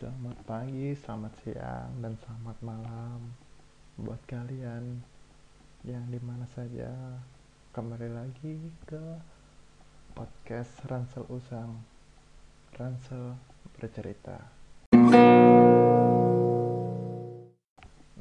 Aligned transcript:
Selamat 0.00 0.40
pagi, 0.48 0.96
selamat 0.96 1.32
siang, 1.44 1.92
dan 2.00 2.16
selamat 2.24 2.56
malam 2.64 3.36
buat 4.00 4.16
kalian 4.24 4.96
yang 5.84 6.08
di 6.08 6.16
mana 6.24 6.48
saja. 6.56 6.88
Kembali 7.76 8.08
lagi 8.08 8.64
ke 8.88 9.20
podcast 10.16 10.72
Ransel 10.88 11.28
Usang 11.28 11.84
Ransel 12.80 13.36
bercerita. 13.76 14.40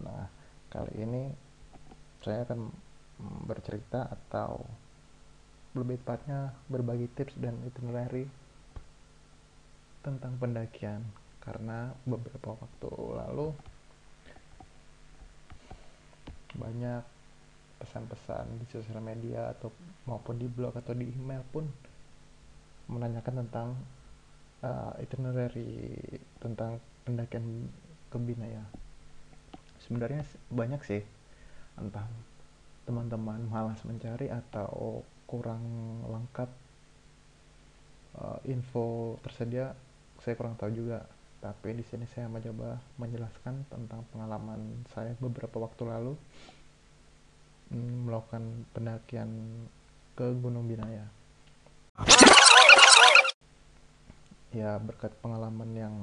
Nah, 0.04 0.28
kali 0.76 0.94
ini 1.00 1.32
saya 2.20 2.44
akan 2.44 2.76
bercerita 3.48 4.04
atau 4.04 4.68
lebih 5.80 5.96
tepatnya 6.04 6.52
berbagi 6.68 7.08
tips 7.16 7.40
dan 7.40 7.56
itinerary 7.64 8.28
tentang 10.04 10.36
pendakian 10.44 11.08
karena 11.40 11.96
beberapa 12.04 12.56
waktu 12.56 12.92
lalu 13.16 13.48
banyak 16.60 17.04
pesan-pesan 17.80 18.60
di 18.60 18.66
sosial 18.68 19.00
media 19.00 19.56
atau 19.56 19.72
maupun 20.04 20.36
di 20.36 20.52
blog 20.52 20.76
atau 20.76 20.92
di 20.92 21.08
email 21.08 21.40
pun 21.48 21.64
menanyakan 22.92 23.46
tentang 23.46 23.70
uh, 24.66 24.92
itinerary 25.00 25.96
tentang 26.44 26.82
pendakian 27.08 27.72
ke 28.12 28.18
Binaya. 28.20 28.66
Sebenarnya 29.80 30.28
banyak 30.52 30.82
sih, 30.84 31.02
entah 31.80 32.04
teman-teman 32.84 33.48
malas 33.48 33.80
mencari 33.86 34.28
atau 34.28 35.06
kurang 35.30 35.62
lengkap 36.10 36.50
uh, 38.18 38.40
info 38.50 39.16
tersedia, 39.22 39.78
saya 40.20 40.36
kurang 40.36 40.58
tahu 40.60 40.74
juga 40.74 41.06
tapi 41.40 41.72
di 41.72 41.84
sini 41.88 42.04
saya 42.12 42.28
mencoba 42.28 42.76
menjelaskan 43.00 43.64
tentang 43.72 44.04
pengalaman 44.12 44.84
saya 44.92 45.16
beberapa 45.24 45.64
waktu 45.64 45.88
lalu 45.88 46.14
mm, 47.72 48.12
melakukan 48.12 48.44
pendakian 48.76 49.32
ke 50.20 50.28
Gunung 50.36 50.68
Binaya. 50.68 51.08
Ya 54.52 54.76
berkat 54.84 55.16
pengalaman 55.24 55.72
yang 55.72 55.96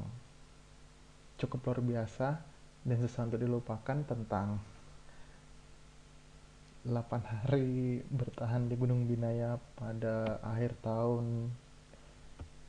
cukup 1.37 1.69
luar 1.69 1.81
biasa 1.85 2.41
dan 2.89 2.97
susah 2.97 3.29
untuk 3.29 3.43
dilupakan 3.45 3.99
tentang 4.09 4.57
8 6.87 6.97
hari 7.45 8.01
bertahan 8.09 8.71
di 8.71 8.79
Gunung 8.79 9.05
Binaya 9.05 9.59
pada 9.77 10.39
akhir 10.41 10.79
tahun 10.81 11.51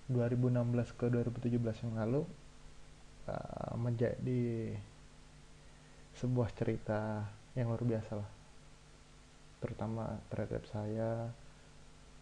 2016 0.10 0.98
ke 0.98 1.06
2017 1.08 1.86
yang 1.86 1.96
lalu 2.02 2.26
uh, 3.28 3.74
menjadi 3.78 4.74
sebuah 6.18 6.50
cerita 6.58 7.28
yang 7.54 7.70
luar 7.70 7.84
biasa 7.84 8.12
lah 8.18 8.30
terutama 9.58 10.18
terhadap 10.30 10.64
saya 10.70 11.30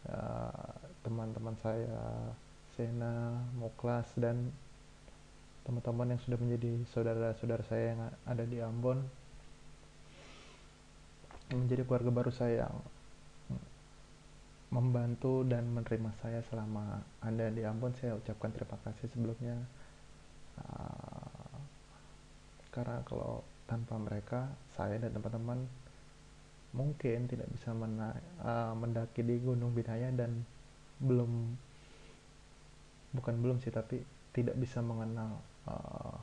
uh, 0.09 0.73
teman-teman 1.03 1.55
saya 1.63 1.99
Sena, 2.75 3.39
Muklas 3.55 4.07
dan 4.19 4.51
teman-teman 5.63 6.13
yang 6.15 6.21
sudah 6.27 6.39
menjadi 6.39 6.83
saudara-saudara 6.91 7.63
saya 7.65 7.95
yang 7.95 8.01
ada 8.27 8.43
di 8.43 8.59
Ambon 8.59 8.99
menjadi 11.53 11.85
keluarga 11.87 12.11
baru 12.11 12.31
saya 12.33 12.67
yang 12.67 12.75
membantu 14.73 15.45
dan 15.47 15.69
menerima 15.71 16.11
saya 16.19 16.43
selama 16.51 16.99
Anda 17.23 17.47
di 17.53 17.63
Ambon. 17.63 17.93
Saya 17.95 18.17
ucapkan 18.17 18.51
terima 18.51 18.75
kasih 18.83 19.07
sebelumnya. 19.13 19.55
Uh, 20.59 21.57
karena 22.71 22.99
kalau 23.07 23.43
tanpa 23.65 23.95
mereka, 23.97 24.51
saya 24.75 24.99
dan 24.99 25.15
teman-teman 25.15 25.65
mungkin 26.75 27.25
tidak 27.31 27.47
bisa 27.55 27.71
mena 27.71 28.11
uh, 28.43 28.75
mendaki 28.75 29.23
di 29.23 29.39
Gunung 29.39 29.71
Binaya 29.71 30.11
dan 30.11 30.43
belum 30.99 31.55
bukan 33.15 33.35
belum 33.39 33.63
sih 33.63 33.71
tapi 33.71 34.03
tidak 34.35 34.59
bisa 34.59 34.83
mengenal 34.83 35.39
uh, 35.71 36.19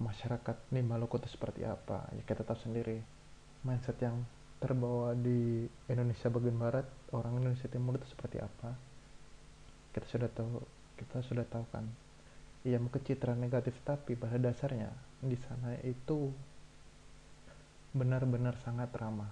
masyarakat 0.00 0.56
di 0.72 0.80
Maluku 0.80 1.20
itu 1.20 1.28
seperti 1.28 1.68
apa. 1.68 2.08
Ya 2.16 2.24
kita 2.24 2.42
tahu 2.42 2.56
sendiri 2.64 3.04
mindset 3.62 4.00
yang 4.00 4.24
terbawa 4.58 5.12
di 5.12 5.68
Indonesia 5.92 6.32
bagian 6.32 6.56
barat 6.56 6.88
orang 7.12 7.36
Indonesia 7.36 7.68
timur 7.68 8.00
itu 8.00 8.08
seperti 8.08 8.40
apa? 8.40 8.72
Kita 9.92 10.06
sudah 10.08 10.28
tahu 10.32 10.64
kita 10.96 11.20
sudah 11.20 11.44
tahu 11.44 11.64
kan 11.68 11.84
mungkin 12.64 13.04
citra 13.04 13.36
negatif 13.36 13.76
tapi 13.84 14.16
pada 14.16 14.40
dasarnya 14.40 14.88
di 15.20 15.36
sana 15.36 15.76
itu 15.84 16.32
benar-benar 17.92 18.56
sangat 18.64 18.88
ramah. 18.96 19.28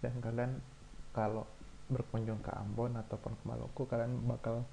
Dan 0.00 0.16
kalian 0.20 0.52
kalau 1.12 1.44
berkunjung 1.92 2.40
ke 2.40 2.50
Ambon 2.56 2.96
ataupun 2.96 3.36
ke 3.36 3.44
Maluku 3.44 3.84
kalian 3.84 4.24
bakal 4.24 4.64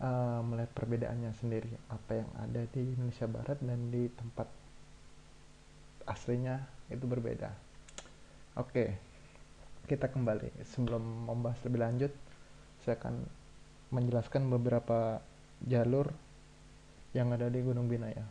uh, 0.00 0.40
melihat 0.44 0.72
perbedaannya 0.72 1.32
sendiri. 1.36 1.70
Apa 1.92 2.24
yang 2.24 2.30
ada 2.40 2.64
di 2.72 2.82
Indonesia 2.82 3.28
Barat 3.28 3.58
dan 3.60 3.92
di 3.92 4.08
tempat 4.08 4.48
aslinya 6.08 6.64
itu 6.90 7.04
berbeda. 7.06 7.52
Oke, 8.58 8.98
kita 9.86 10.10
kembali. 10.10 10.66
Sebelum 10.66 11.30
membahas 11.30 11.60
lebih 11.68 11.80
lanjut, 11.80 12.12
saya 12.82 12.98
akan 12.98 13.22
menjelaskan 13.94 14.50
beberapa 14.50 15.22
jalur 15.64 16.10
yang 17.10 17.34
ada 17.34 17.50
di 17.50 17.58
Gunung 17.58 17.90
Binaya. 17.90 18.22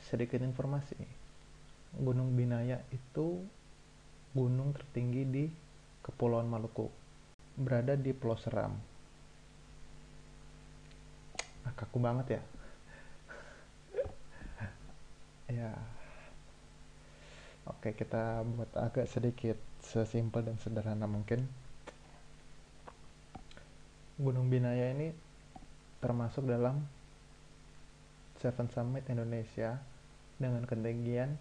Sedikit 0.00 0.40
informasi, 0.40 0.96
Gunung 2.00 2.32
Binaya 2.32 2.80
itu 2.90 3.44
gunung 4.32 4.72
tertinggi 4.72 5.22
di 5.28 5.44
Kepulauan 6.00 6.48
Maluku, 6.48 6.88
berada 7.60 7.92
di 7.94 8.10
Pulau 8.16 8.40
Seram. 8.40 8.72
Nah, 11.60 11.72
kaku 11.76 11.98
banget 12.00 12.40
ya. 12.40 12.42
Ya. 15.50 15.74
Oke 17.66 17.90
kita 17.90 18.46
buat 18.46 18.70
agak 18.78 19.10
sedikit 19.10 19.58
sesimpel 19.82 20.46
dan 20.46 20.62
sederhana 20.62 21.10
mungkin 21.10 21.50
Gunung 24.20 24.52
Binaya 24.52 24.92
ini 24.92 25.08
termasuk 26.04 26.44
dalam 26.44 26.84
Seven 28.36 28.68
Summit 28.68 29.08
Indonesia 29.08 29.80
dengan 30.36 30.68
ketinggian 30.68 31.40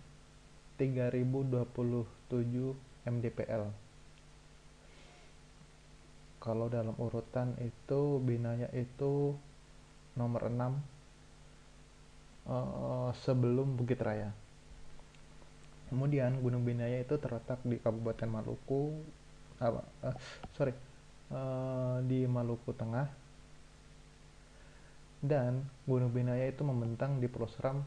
3027 0.80 1.68
mdpl 3.04 3.64
kalau 6.40 6.72
dalam 6.72 6.96
urutan 6.96 7.52
itu 7.60 8.24
Binaya 8.24 8.72
itu 8.72 9.36
nomor 10.16 10.48
6 10.48 10.56
uh, 12.48 13.12
sebelum 13.28 13.76
Bukit 13.76 14.00
Raya. 14.00 14.32
Kemudian 15.92 16.40
Gunung 16.40 16.64
Binaya 16.64 17.04
itu 17.04 17.20
terletak 17.20 17.60
di 17.68 17.76
Kabupaten 17.76 18.30
Maluku, 18.32 18.96
apa? 19.60 19.84
Uh, 20.00 20.16
sorry, 20.56 20.72
uh, 21.34 21.98
di 22.06 22.26
Maluku 22.30 22.74
Tengah. 22.76 23.08
Dan 25.20 25.68
Gunung 25.84 26.16
Binaya 26.16 26.48
itu 26.48 26.64
membentang 26.64 27.20
di 27.20 27.28
Pulau 27.28 27.52
Seram 27.52 27.84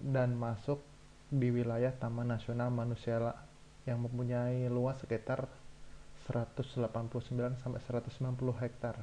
dan 0.00 0.32
masuk 0.34 0.80
di 1.28 1.52
wilayah 1.52 1.92
Taman 1.92 2.32
Nasional 2.32 2.72
Manusia 2.72 3.20
yang 3.84 4.00
mempunyai 4.00 4.64
luas 4.72 4.96
sekitar 5.04 5.44
189 6.32 6.88
sampai 7.60 7.80
190 7.84 8.64
hektar 8.64 8.96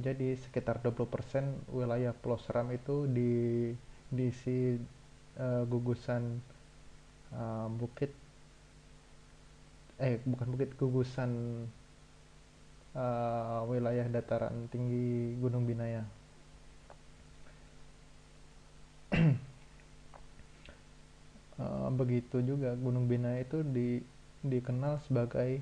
jadi 0.00 0.32
sekitar 0.38 0.80
20% 0.80 1.74
wilayah 1.74 2.16
Pulau 2.16 2.40
Seram 2.40 2.72
itu 2.72 3.04
di 3.04 3.68
diisi 4.08 4.80
uh, 5.36 5.62
gugusan 5.68 6.40
uh, 7.36 7.68
bukit 7.68 8.10
eh 10.00 10.16
bukan 10.24 10.48
bukit 10.56 10.72
gugusan 10.80 11.30
uh, 12.96 13.60
wilayah 13.68 14.08
dataran 14.08 14.66
tinggi 14.72 15.36
Gunung 15.36 15.68
Binaya. 15.68 16.02
uh, 21.60 21.90
begitu 22.00 22.40
juga 22.40 22.72
Gunung 22.80 23.04
Binaya 23.06 23.44
itu 23.44 23.60
di, 23.60 24.00
dikenal 24.40 25.04
sebagai 25.04 25.60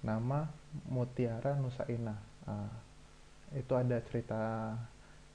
nama 0.00 0.48
Mutiara 0.88 1.54
Nusa 1.60 1.84
Inah. 1.92 2.18
Uh, 2.48 2.72
itu 3.54 3.72
ada 3.76 4.00
cerita 4.08 4.74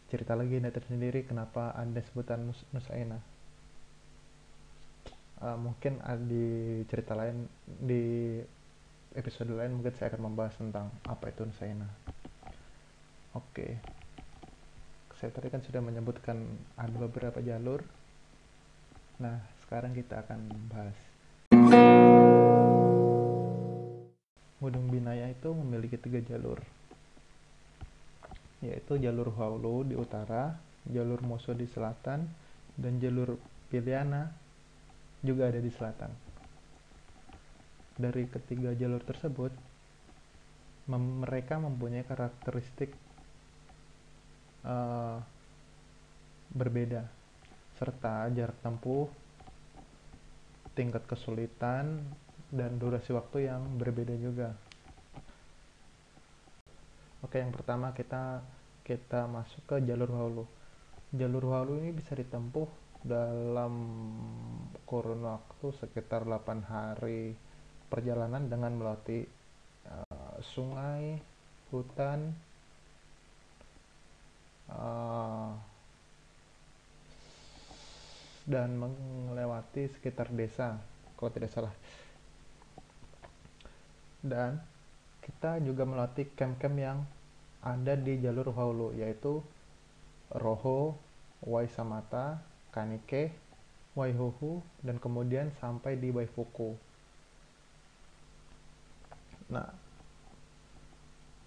cerita 0.10 0.34
lagi 0.34 0.58
legenda 0.58 0.74
tersendiri 0.74 1.22
kenapa 1.24 1.72
ada 1.78 2.02
sebutan 2.10 2.50
Nus 2.50 2.60
Nusaina 2.74 3.22
uh, 5.44 5.58
mungkin 5.60 6.00
ada 6.04 6.22
di 6.22 6.82
cerita 6.88 7.16
lain 7.16 7.48
di 7.66 8.38
episode 9.16 9.52
lain 9.52 9.80
mungkin 9.80 9.94
saya 9.98 10.14
akan 10.14 10.22
membahas 10.30 10.54
tentang 10.60 10.88
apa 11.10 11.34
itu 11.34 11.42
Nusaina 11.48 11.90
oke. 13.34 13.68
Saya 15.20 15.36
tadi 15.36 15.52
kan 15.52 15.60
sudah 15.60 15.84
menyebutkan 15.84 16.40
ada 16.80 16.96
beberapa 16.96 17.44
jalur. 17.44 17.84
Nah 19.20 19.44
sekarang 19.68 19.92
kita 19.92 20.24
akan 20.24 20.40
bahas. 20.72 20.98
Gunung 24.60 24.92
Binaya 24.92 25.28
itu 25.32 25.56
memiliki 25.56 25.96
tiga 25.96 26.20
jalur, 26.24 26.60
yaitu 28.60 29.00
jalur 29.00 29.32
Huaulu 29.32 29.88
di 29.88 29.96
utara, 29.96 30.60
jalur 30.88 31.24
Moso 31.24 31.56
di 31.56 31.64
selatan, 31.64 32.28
dan 32.76 32.94
jalur 33.00 33.40
Piliana 33.72 34.36
juga 35.20 35.52
ada 35.52 35.60
di 35.60 35.72
selatan. 35.72 36.12
Dari 38.00 38.24
ketiga 38.32 38.72
jalur 38.72 39.04
tersebut, 39.04 39.52
mem 40.88 41.04
mereka 41.28 41.60
mempunyai 41.60 42.08
karakteristik 42.08 42.96
uh, 44.64 45.20
berbeda, 46.56 47.04
serta 47.76 48.32
jarak 48.32 48.56
tempuh, 48.64 49.12
tingkat 50.74 51.04
kesulitan, 51.06 52.00
dan 52.50 52.80
durasi 52.82 53.14
waktu 53.14 53.52
yang 53.52 53.62
berbeda 53.78 54.16
juga. 54.18 54.56
Oke, 57.20 57.44
yang 57.44 57.52
pertama 57.52 57.92
kita 57.92 58.42
kita 58.88 59.28
masuk 59.28 59.62
ke 59.70 59.76
jalur 59.86 60.10
hulu. 60.10 60.46
Jalur 61.14 61.46
hulu 61.46 61.84
ini 61.84 61.92
bisa 61.94 62.16
ditempuh 62.16 62.89
dalam 63.00 63.74
kurun 64.84 65.24
waktu 65.24 65.72
sekitar 65.80 66.28
8 66.28 66.66
hari 66.68 67.32
perjalanan 67.88 68.46
dengan 68.52 68.76
melewati 68.76 69.24
uh, 69.88 70.36
sungai, 70.44 71.18
hutan, 71.72 72.36
uh, 74.70 75.54
dan 78.50 78.70
melewati 79.30 79.94
sekitar 79.94 80.30
desa, 80.34 80.82
kalau 81.18 81.30
tidak 81.30 81.54
salah. 81.54 81.74
Dan 84.20 84.60
kita 85.22 85.62
juga 85.62 85.86
melatih 85.86 86.28
camp-camp 86.34 86.76
yang 86.76 87.00
ada 87.62 87.94
di 87.94 88.18
jalur 88.20 88.50
Hulu 88.50 88.98
yaitu 88.98 89.40
Roho, 90.34 90.98
Waisamata, 91.46 92.49
Kanike, 92.70 93.34
Waihuhu, 93.98 94.62
dan 94.86 95.02
kemudian 95.02 95.50
sampai 95.58 95.98
di 95.98 96.14
Waifuku. 96.14 96.78
Nah, 99.50 99.66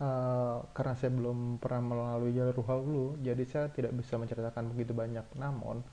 uh, 0.03 0.59
karena 0.75 0.95
saya 0.99 1.15
belum 1.15 1.63
pernah 1.63 1.83
melalui 1.83 2.35
jalur 2.35 2.59
Hulu, 2.59 3.07
jadi 3.23 3.45
saya 3.47 3.67
tidak 3.71 3.95
bisa 3.95 4.19
menceritakan 4.19 4.75
begitu 4.75 4.91
banyak. 4.91 5.25
Namun, 5.39 5.87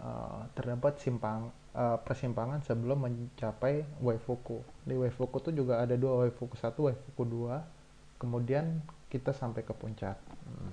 uh, 0.00 0.40
terdapat 0.56 0.96
simpang 0.96 1.52
uh, 1.76 2.00
persimpangan 2.00 2.64
sebelum 2.64 3.04
mencapai 3.04 3.84
waifuku. 4.00 4.64
Di 4.88 4.96
waifuku 4.96 5.36
itu 5.44 5.62
juga 5.64 5.84
ada 5.84 5.94
dua 5.94 6.24
waifuku 6.26 6.56
satu, 6.56 6.88
waifuku 6.88 7.22
dua. 7.28 7.60
Kemudian 8.18 8.80
kita 9.12 9.30
sampai 9.36 9.62
ke 9.62 9.76
puncak. 9.76 10.16
Hmm. 10.48 10.72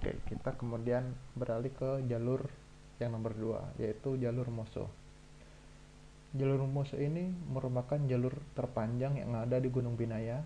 Oke, 0.00 0.16
kita 0.32 0.56
kemudian 0.56 1.12
beralih 1.36 1.68
ke 1.76 2.00
jalur 2.08 2.48
yang 2.96 3.12
nomor 3.12 3.36
dua, 3.36 3.60
yaitu 3.76 4.16
jalur 4.16 4.48
Moso. 4.48 4.88
Jalur 6.32 6.64
Moso 6.64 6.96
ini 6.96 7.28
merupakan 7.52 8.00
jalur 8.08 8.32
terpanjang 8.56 9.20
yang 9.20 9.36
ada 9.36 9.60
di 9.60 9.68
Gunung 9.68 10.00
Binaya 10.00 10.40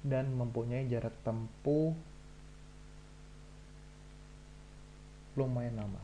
dan 0.00 0.32
mempunyai 0.32 0.88
jarak 0.88 1.12
tempuh 1.20 1.92
lumayan 5.36 5.84
lama 5.84 6.00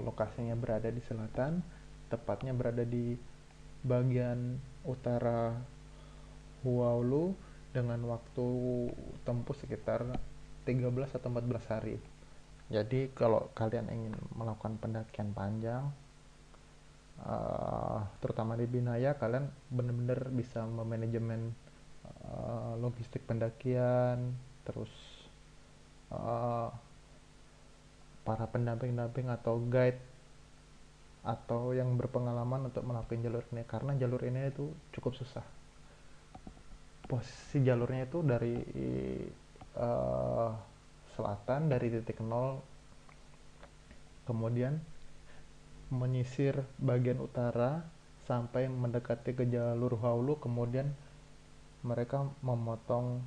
lokasinya 0.00 0.56
berada 0.56 0.88
di 0.88 1.02
selatan, 1.04 1.60
tepatnya 2.08 2.56
berada 2.56 2.86
di 2.86 3.16
bagian 3.84 4.56
utara 4.86 5.52
Huaulu 6.62 7.34
dengan 7.74 7.98
waktu 8.06 8.46
tempuh 9.26 9.56
sekitar 9.58 10.06
13 10.64 11.16
atau 11.18 11.28
14 11.28 11.72
hari. 11.72 11.96
Jadi 12.72 13.12
kalau 13.12 13.52
kalian 13.52 13.90
ingin 13.92 14.14
melakukan 14.32 14.80
pendakian 14.80 15.34
panjang, 15.36 15.84
uh, 17.20 18.00
terutama 18.22 18.56
di 18.56 18.64
Binaya, 18.64 19.18
kalian 19.18 19.50
benar-benar 19.68 20.32
bisa 20.32 20.64
memanajemen 20.64 21.52
uh, 22.24 22.78
logistik 22.80 23.26
pendakian, 23.28 24.32
terus 24.64 24.90
uh, 26.14 26.72
para 28.22 28.46
pendamping-damping 28.48 29.28
atau 29.28 29.58
guide 29.66 30.00
atau 31.22 31.70
yang 31.70 31.94
berpengalaman 31.94 32.66
untuk 32.66 32.82
melakukan 32.82 33.22
jalur 33.22 33.46
ini 33.54 33.62
karena 33.62 33.94
jalur 33.94 34.26
ini 34.26 34.50
itu 34.50 34.74
cukup 34.90 35.14
susah 35.14 35.46
posisi 37.06 37.62
jalurnya 37.62 38.10
itu 38.10 38.18
dari 38.26 38.56
uh, 39.76 40.52
selatan 41.14 41.68
dari 41.68 41.92
titik 41.92 42.20
nol 42.24 42.60
kemudian 44.24 44.80
menyisir 45.92 46.64
bagian 46.80 47.20
utara 47.20 47.84
sampai 48.24 48.70
mendekati 48.70 49.36
ke 49.36 49.44
jalur 49.50 49.98
Haulu 50.00 50.40
kemudian 50.40 50.88
mereka 51.82 52.24
memotong 52.40 53.20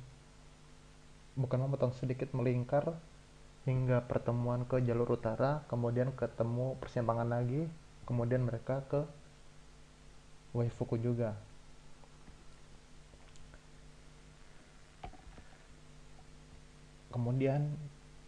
bukan 1.36 1.68
memotong 1.68 1.92
sedikit 1.92 2.32
melingkar 2.32 2.96
hingga 3.68 4.00
pertemuan 4.06 4.62
ke 4.64 4.78
jalur 4.86 5.18
utara, 5.18 5.66
kemudian 5.66 6.14
ketemu 6.14 6.78
persimpangan 6.78 7.28
lagi, 7.28 7.66
kemudian 8.06 8.46
mereka 8.46 8.80
ke 8.86 9.02
Waifuku 10.56 10.96
juga. 10.96 11.36
Kemudian 17.16 17.64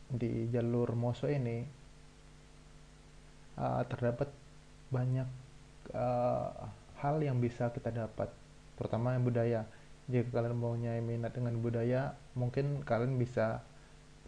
di 0.09 0.49
jalur 0.49 0.97
Moso 0.97 1.29
ini 1.29 1.61
uh, 3.61 3.85
terdapat 3.85 4.33
banyak 4.89 5.29
uh, 5.93 6.49
hal 7.05 7.21
yang 7.21 7.37
bisa 7.37 7.69
kita 7.69 7.93
dapat, 7.93 8.33
terutama 8.81 9.13
yang 9.13 9.29
budaya. 9.29 9.69
Jika 10.09 10.41
kalian 10.41 10.57
mau 10.57 10.73
minat 10.73 11.37
dengan 11.37 11.61
budaya, 11.61 12.17
mungkin 12.33 12.81
kalian 12.81 13.21
bisa 13.21 13.61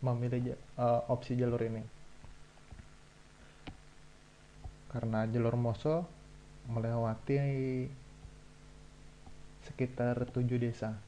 memilih 0.05 0.52
uh, 0.76 1.09
opsi 1.09 1.40
jalur 1.40 1.64
ini. 1.64 1.81
Karena 4.93 5.25
jalur 5.25 5.57
Moso 5.57 6.05
melewati 6.69 7.40
sekitar 9.64 10.21
tujuh 10.29 10.61
desa 10.61 11.00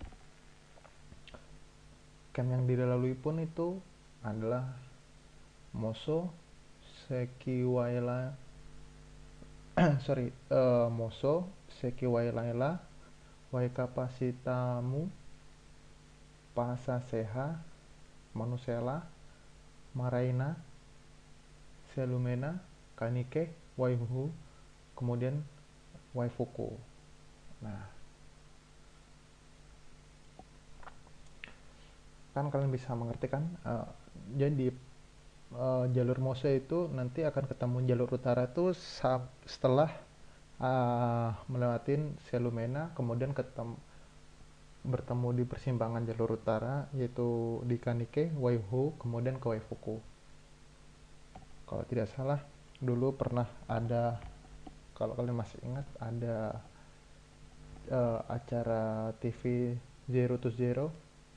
camp 2.32 2.48
yang 2.50 2.64
dilalui 2.64 3.12
pun 3.12 3.40
itu 3.40 3.76
adalah 4.24 4.72
Moso 5.76 6.32
Sekiwaila 7.08 8.32
sorry 10.04 10.32
uh, 10.52 10.88
Moso 10.92 11.48
Sekiwailaila 11.80 12.80
Waikapasitamu 13.52 15.08
Pasaseha 16.52 17.72
Manusela, 18.32 19.04
Maraina, 19.92 20.56
Selumena, 21.92 22.56
Kanike, 22.96 23.52
Waihu, 23.76 24.32
kemudian 24.96 25.44
Waifuku. 26.16 26.72
Nah, 27.60 27.91
kan 32.42 32.50
kalian 32.50 32.74
bisa 32.74 32.92
mengerti 32.98 33.26
kan? 33.30 33.46
Uh, 33.62 33.86
jadi 34.34 34.74
uh, 35.54 35.86
jalur 35.94 36.18
Mose 36.18 36.58
itu 36.58 36.90
nanti 36.90 37.22
akan 37.22 37.44
ketemu 37.46 37.76
jalur 37.86 38.08
utara 38.10 38.50
itu 38.50 38.74
setelah 39.46 39.90
uh, 40.58 41.30
melewatin 41.46 42.18
Selumena, 42.26 42.90
kemudian 42.98 43.30
ketemu 43.32 43.78
bertemu 44.82 45.28
di 45.38 45.44
persimpangan 45.46 46.02
jalur 46.02 46.34
utara 46.34 46.90
yaitu 46.90 47.62
di 47.62 47.78
Kanike, 47.78 48.34
Waihu, 48.34 48.98
kemudian 48.98 49.38
ke 49.38 49.46
Waifuku. 49.46 50.02
Kalau 51.70 51.84
tidak 51.86 52.10
salah 52.10 52.42
dulu 52.82 53.14
pernah 53.14 53.46
ada 53.70 54.18
kalau 54.98 55.14
kalian 55.14 55.38
masih 55.38 55.58
ingat 55.62 55.86
ada 56.02 56.58
uh, 57.94 58.20
acara 58.26 59.14
TV 59.22 59.72
Zero 60.10 60.34
to 60.42 60.50
Zero 60.50 60.90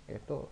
itu 0.09 0.49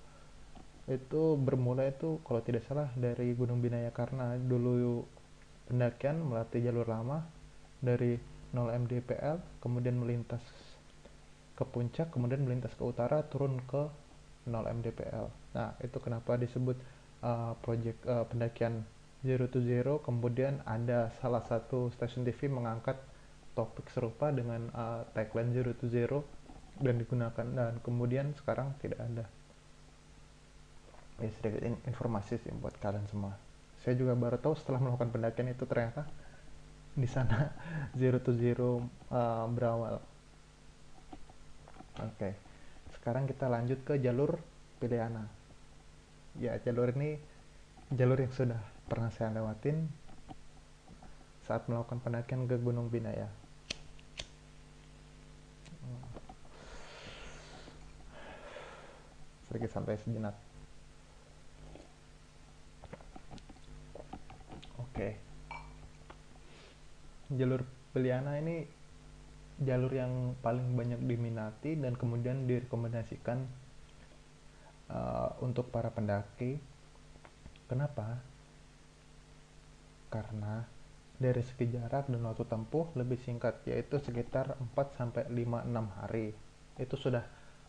itu 0.87 1.39
bermula 1.39 1.87
itu 1.87 2.19
kalau 2.27 2.43
tidak 2.43 2.67
salah 2.67 2.91
dari 2.99 3.31
Gunung 3.33 3.63
Binaya 3.63 3.91
karena 3.95 4.35
dulu 4.35 5.07
pendakian 5.71 6.19
melatih 6.19 6.59
jalur 6.59 6.83
lama 6.83 7.23
dari 7.79 8.19
0 8.51 8.67
mdpl 8.83 9.63
kemudian 9.63 9.95
melintas 9.95 10.43
ke 11.55 11.63
puncak 11.63 12.11
kemudian 12.11 12.43
melintas 12.43 12.75
ke 12.75 12.83
utara 12.83 13.23
turun 13.31 13.63
ke 13.63 13.87
0 14.43 14.59
mdpl 14.83 15.31
nah 15.55 15.71
itu 15.79 15.97
kenapa 16.03 16.35
disebut 16.35 16.75
uh, 17.23 17.55
project 17.63 18.03
uh, 18.03 18.27
pendakian 18.27 18.83
zero 19.23 19.47
to 19.47 19.63
zero. 19.63 20.03
Kemudian 20.03 20.59
ada 20.67 21.09
salah 21.23 21.41
satu 21.47 21.89
stasiun 21.95 22.27
TV 22.27 22.51
mengangkat 22.51 22.99
topik 23.55 23.87
serupa 23.89 24.29
dengan 24.29 24.67
uh, 24.75 25.07
tagline 25.15 25.55
zero 25.55 25.71
to 25.73 25.87
zero 25.87 26.27
dan 26.83 26.99
digunakan. 26.99 27.47
Dan 27.47 27.79
kemudian 27.81 28.35
sekarang 28.35 28.75
tidak 28.83 28.99
ada 28.99 29.25
ya 31.21 31.29
sedikit 31.37 31.61
informasi 31.85 32.41
sih 32.41 32.51
buat 32.57 32.73
kalian 32.81 33.05
semua. 33.09 33.35
Saya 33.83 33.99
juga 33.99 34.15
baru 34.15 34.39
tahu 34.39 34.55
setelah 34.55 34.79
melakukan 34.79 35.11
pendakian 35.11 35.51
itu 35.51 35.67
ternyata 35.67 36.07
di 36.93 37.09
sana 37.09 37.51
zero 37.99 38.17
to 38.21 38.33
zero 38.33 38.81
uh, 39.11 39.45
berawal. 39.51 40.01
Oke 42.01 42.09
okay. 42.17 42.33
sekarang 42.97 43.29
kita 43.29 43.45
lanjut 43.45 43.85
ke 43.85 44.01
jalur 44.01 44.41
Piliana 44.81 45.43
ya 46.41 46.57
jalur 46.65 46.89
ini 46.97 47.21
jalur 47.93 48.17
yang 48.17 48.33
sudah 48.33 48.57
pernah 48.89 49.13
saya 49.13 49.29
lewatin 49.37 49.85
saat 51.45 51.69
melakukan 51.69 52.01
pendakian 52.01 52.49
ke 52.49 52.57
Gunung 52.57 52.89
Binaya 52.89 53.29
sedikit 59.45 59.69
sampai 59.69 60.01
sejenak 60.01 60.33
oke. 65.03 65.11
Jalur 67.35 67.61
Beliana 67.91 68.39
ini 68.39 68.63
jalur 69.61 69.91
yang 69.93 70.33
paling 70.41 70.73
banyak 70.73 71.01
diminati 71.05 71.77
dan 71.77 71.93
kemudian 71.93 72.49
direkomendasikan 72.49 73.45
uh, 74.89 75.29
untuk 75.45 75.69
para 75.69 75.93
pendaki. 75.93 76.57
Kenapa? 77.69 78.17
Karena 80.09 80.65
dari 81.21 81.39
segi 81.45 81.69
jarak 81.69 82.09
dan 82.09 82.25
waktu 82.25 82.43
tempuh 82.49 82.89
lebih 82.97 83.21
singkat 83.21 83.61
yaitu 83.69 84.01
sekitar 84.01 84.57
4 84.57 84.97
sampai 84.97 85.29
5 85.29 85.69
6 85.69 85.97
hari. 86.01 86.33
Itu 86.81 86.97
sudah 86.97 87.23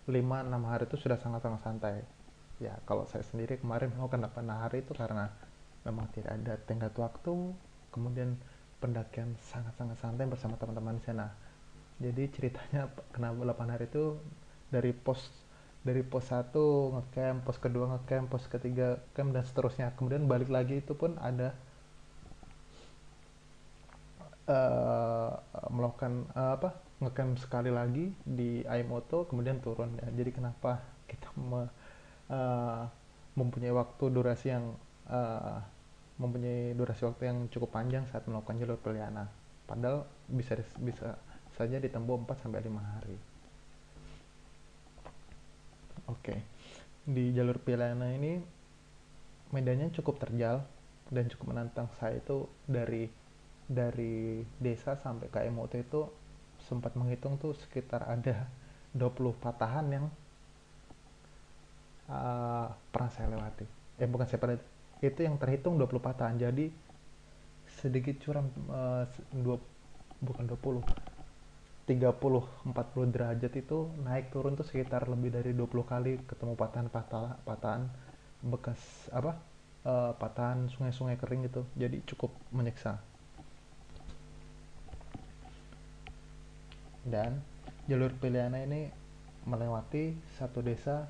5-6 0.09 0.69
hari 0.69 0.85
itu 0.89 0.97
sudah 1.01 1.21
sangat-sangat 1.21 1.61
santai. 1.65 1.97
Ya 2.61 2.81
kalau 2.89 3.05
saya 3.09 3.25
sendiri 3.29 3.61
kemarin 3.61 3.93
melakukan 3.93 4.25
8 4.25 4.45
hari 4.49 4.81
itu 4.81 4.97
karena 4.97 5.33
memang 5.85 6.09
tidak 6.17 6.33
ada 6.41 6.55
tenggat 6.65 6.95
waktu 6.97 7.33
kemudian 7.93 8.37
pendakian 8.81 9.37
sangat-sangat 9.53 9.97
santai 10.01 10.27
bersama 10.29 10.57
teman-teman 10.57 10.99
di 10.99 11.05
sana 11.05 11.31
jadi 12.03 12.27
ceritanya 12.33 12.91
kenapa 13.15 13.55
8 13.55 13.73
hari 13.73 13.87
itu 13.87 14.19
dari 14.73 14.91
pos 14.91 15.21
dari 15.85 16.01
pos 16.01 16.33
1 16.33 16.49
ngecamp, 16.57 17.45
pos 17.45 17.61
kedua 17.61 17.85
ngecamp, 17.93 18.33
pos 18.33 18.49
ketiga 18.49 19.05
camp 19.13 19.37
dan 19.37 19.45
seterusnya 19.45 19.93
kemudian 20.01 20.25
balik 20.25 20.49
lagi 20.49 20.81
itu 20.81 20.97
pun 20.97 21.21
ada 21.21 21.53
uh, 24.49 25.37
melakukan 25.69 26.25
uh, 26.33 26.57
apa 26.57 26.73
ngecamp 27.05 27.37
sekali 27.37 27.69
lagi 27.69 28.17
di 28.25 28.65
Aimoto 28.65 29.29
kemudian 29.29 29.61
turun 29.61 29.93
ya. 30.01 30.09
Jadi 30.09 30.31
kenapa 30.33 30.81
kita 31.05 31.29
me, 31.37 31.69
uh, 32.33 32.89
mempunyai 33.37 33.77
waktu 33.77 34.05
durasi 34.09 34.57
yang 34.57 34.73
uh, 35.13 35.61
mempunyai 36.15 36.79
durasi 36.79 37.03
waktu 37.07 37.27
yang 37.27 37.39
cukup 37.51 37.75
panjang 37.75 38.07
saat 38.11 38.23
melakukan 38.31 38.59
jalur 38.63 38.79
peliana. 38.79 39.27
Padahal 39.67 40.07
bisa 40.31 40.55
bisa 40.79 41.19
saja 41.55 41.79
ditempuh 41.79 42.23
4 42.27 42.43
sampai 42.43 42.61
5 42.63 42.79
hari. 42.79 43.17
Oke. 46.11 46.35
Di 47.05 47.35
jalur 47.35 47.59
peliana 47.61 48.11
ini 48.15 48.41
medannya 49.51 49.93
cukup 49.95 50.19
terjal 50.23 50.65
dan 51.13 51.29
cukup 51.29 51.55
menantang 51.55 51.87
saya 52.01 52.19
itu 52.19 52.49
dari 52.65 53.07
dari 53.65 54.45
desa 54.61 54.97
sampai 54.99 55.29
ke 55.29 55.41
Emoto 55.45 55.77
itu 55.77 56.05
sempat 56.65 56.97
menghitung 56.97 57.37
tuh 57.37 57.53
sekitar 57.57 58.09
ada 58.09 58.49
20 58.97 59.37
patahan 59.37 59.87
yang 59.91 60.07
uh, 62.09 62.69
pernah 62.89 63.11
saya 63.13 63.33
lewati. 63.33 63.67
Eh 64.01 64.09
bukan 64.09 64.27
saya 64.29 64.41
pernah 64.41 64.59
itu 65.11 65.27
yang 65.27 65.37
terhitung 65.37 65.77
20 65.77 66.01
patahan. 66.01 66.37
Jadi 66.41 66.73
sedikit 67.81 68.17
curam 68.23 68.47
uh, 68.71 69.05
dua, 69.33 69.61
bukan 70.25 70.45
20 70.49 70.81
30 71.85 72.01
40 72.01 73.13
derajat 73.13 73.53
itu 73.61 73.93
naik 74.01 74.33
turun 74.33 74.57
tuh 74.57 74.65
sekitar 74.65 75.05
lebih 75.05 75.37
dari 75.37 75.53
20 75.53 75.69
kali 75.85 76.17
ketemu 76.25 76.57
patahan-patahan 76.57 77.45
patahan 77.45 77.83
bekas 78.41 78.81
apa 79.13 79.37
uh, 79.85 80.17
patahan 80.17 80.73
sungai-sungai 80.73 81.21
kering 81.21 81.45
gitu. 81.45 81.69
Jadi 81.77 82.01
cukup 82.09 82.33
menyiksa. 82.57 83.05
dan 87.05 87.45
jalur 87.85 88.13
Piliana 88.17 88.65
ini 88.65 88.89
melewati 89.45 90.17
satu 90.41 90.65
desa 90.65 91.05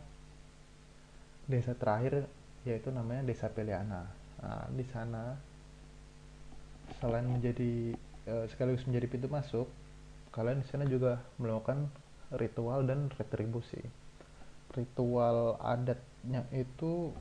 desa 1.46 1.72
terakhir 1.78 2.26
yaitu 2.64 2.88
namanya 2.88 3.24
desa 3.28 3.52
Piliana. 3.52 4.08
Nah, 4.40 4.64
di 4.72 4.84
sana 4.88 5.36
selain 7.00 7.28
menjadi 7.28 7.92
e, 8.24 8.34
sekaligus 8.48 8.88
menjadi 8.88 9.06
pintu 9.08 9.28
masuk, 9.28 9.68
kalian 10.32 10.64
di 10.64 10.66
sana 10.68 10.84
juga 10.88 11.20
melakukan 11.36 11.88
ritual 12.36 12.88
dan 12.88 13.12
retribusi. 13.14 13.80
Ritual 14.74 15.60
adatnya 15.60 16.48
itu 16.50 17.12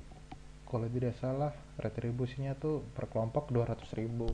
kalau 0.65 0.89
tidak 0.89 1.13
salah 1.21 1.53
retribusinya 1.77 2.57
tuh 2.57 2.81
per 2.97 3.05
kelompok 3.11 3.53
200 3.53 3.99
ribu 3.99 4.31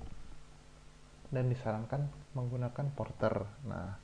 dan 1.29 1.51
disarankan 1.51 2.07
menggunakan 2.33 2.87
porter. 2.95 3.43
Nah, 3.67 3.97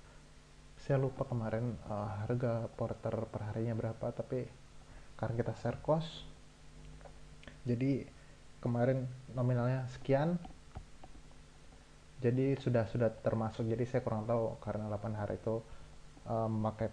saya 0.86 1.02
lupa 1.02 1.26
kemarin 1.26 1.74
uh, 1.90 2.26
harga 2.26 2.70
porter 2.76 3.16
per 3.32 3.42
harinya 3.50 3.74
berapa 3.74 4.12
tapi 4.14 4.46
karena 5.16 5.34
kita 5.42 5.54
share 5.58 5.80
cost 5.82 6.35
jadi 7.66 8.06
kemarin 8.62 9.10
nominalnya 9.34 9.90
sekian. 9.94 10.38
Jadi 12.22 12.58
sudah 12.58 12.86
sudah 12.90 13.10
termasuk. 13.12 13.66
Jadi 13.66 13.84
saya 13.86 14.02
kurang 14.02 14.26
tahu 14.26 14.58
karena 14.62 14.90
8 14.90 15.14
hari 15.20 15.38
itu 15.38 15.62
uh, 16.30 16.50
memakai 16.50 16.90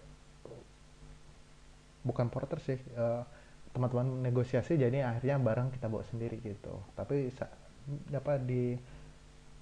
bukan 2.03 2.27
porter 2.29 2.59
sih 2.59 2.77
uh, 2.97 3.25
teman-teman 3.73 4.25
negosiasi. 4.25 4.77
Jadi 4.77 5.01
akhirnya 5.01 5.41
barang 5.41 5.73
kita 5.73 5.89
bawa 5.89 6.05
sendiri 6.05 6.41
gitu. 6.41 6.75
Tapi 6.97 7.33
dapat 8.09 8.45
di 8.45 8.77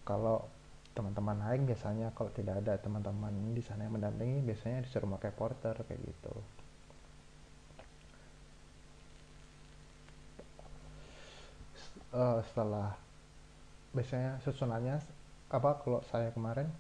kalau 0.03 0.43
teman-teman 0.91 1.39
naik 1.39 1.71
biasanya 1.71 2.11
kalau 2.19 2.35
tidak 2.35 2.67
ada 2.67 2.75
teman-teman 2.83 3.55
di 3.55 3.63
sana 3.63 3.87
yang 3.87 3.95
mendampingi 3.95 4.43
biasanya 4.43 4.83
disuruh 4.83 5.07
pakai 5.17 5.33
porter 5.33 5.75
kayak 5.87 6.03
gitu 6.03 6.35
uh, 12.15 12.43
setelah 12.51 12.95
biasanya 13.91 14.39
susunannya 14.47 15.03
apa 15.51 15.83
kalau 15.83 15.99
saya 16.15 16.31
kemarin 16.31 16.71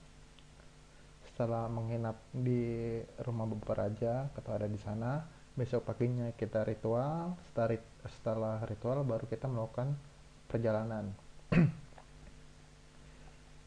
setelah 1.26 1.66
menginap 1.66 2.20
di 2.30 3.00
rumah 3.24 3.48
beberapa 3.48 3.88
raja 3.88 4.28
atau 4.36 4.52
ada 4.54 4.68
di 4.70 4.78
sana 4.78 5.24
besok 5.58 5.88
paginya 5.88 6.30
kita 6.38 6.62
ritual 6.62 7.34
setelah, 7.50 7.80
setelah 8.20 8.56
ritual 8.68 9.02
baru 9.02 9.26
kita 9.26 9.50
melakukan 9.50 9.96
perjalanan. 10.46 11.10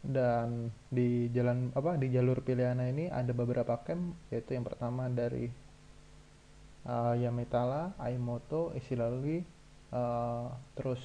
Dan 0.04 0.68
di 0.92 1.32
jalan 1.32 1.72
apa 1.72 1.96
di 1.96 2.12
jalur 2.12 2.44
Piliana 2.44 2.92
ini 2.92 3.08
ada 3.08 3.32
beberapa 3.32 3.80
camp 3.84 4.16
yaitu 4.32 4.54
yang 4.56 4.68
pertama 4.68 5.08
dari 5.08 5.48
uh, 6.88 7.16
Yamitala, 7.16 7.96
Aimoto, 8.00 8.76
Isilalui, 8.76 9.44
uh, 9.96 10.52
terus 10.76 11.00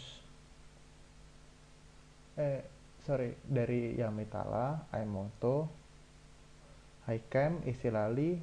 eh 2.38 2.62
sorry 3.02 3.34
dari 3.42 3.98
Yamitala, 3.98 4.86
Aimoto, 4.94 5.66
Camp, 7.26 7.66
Isilali, 7.66 8.38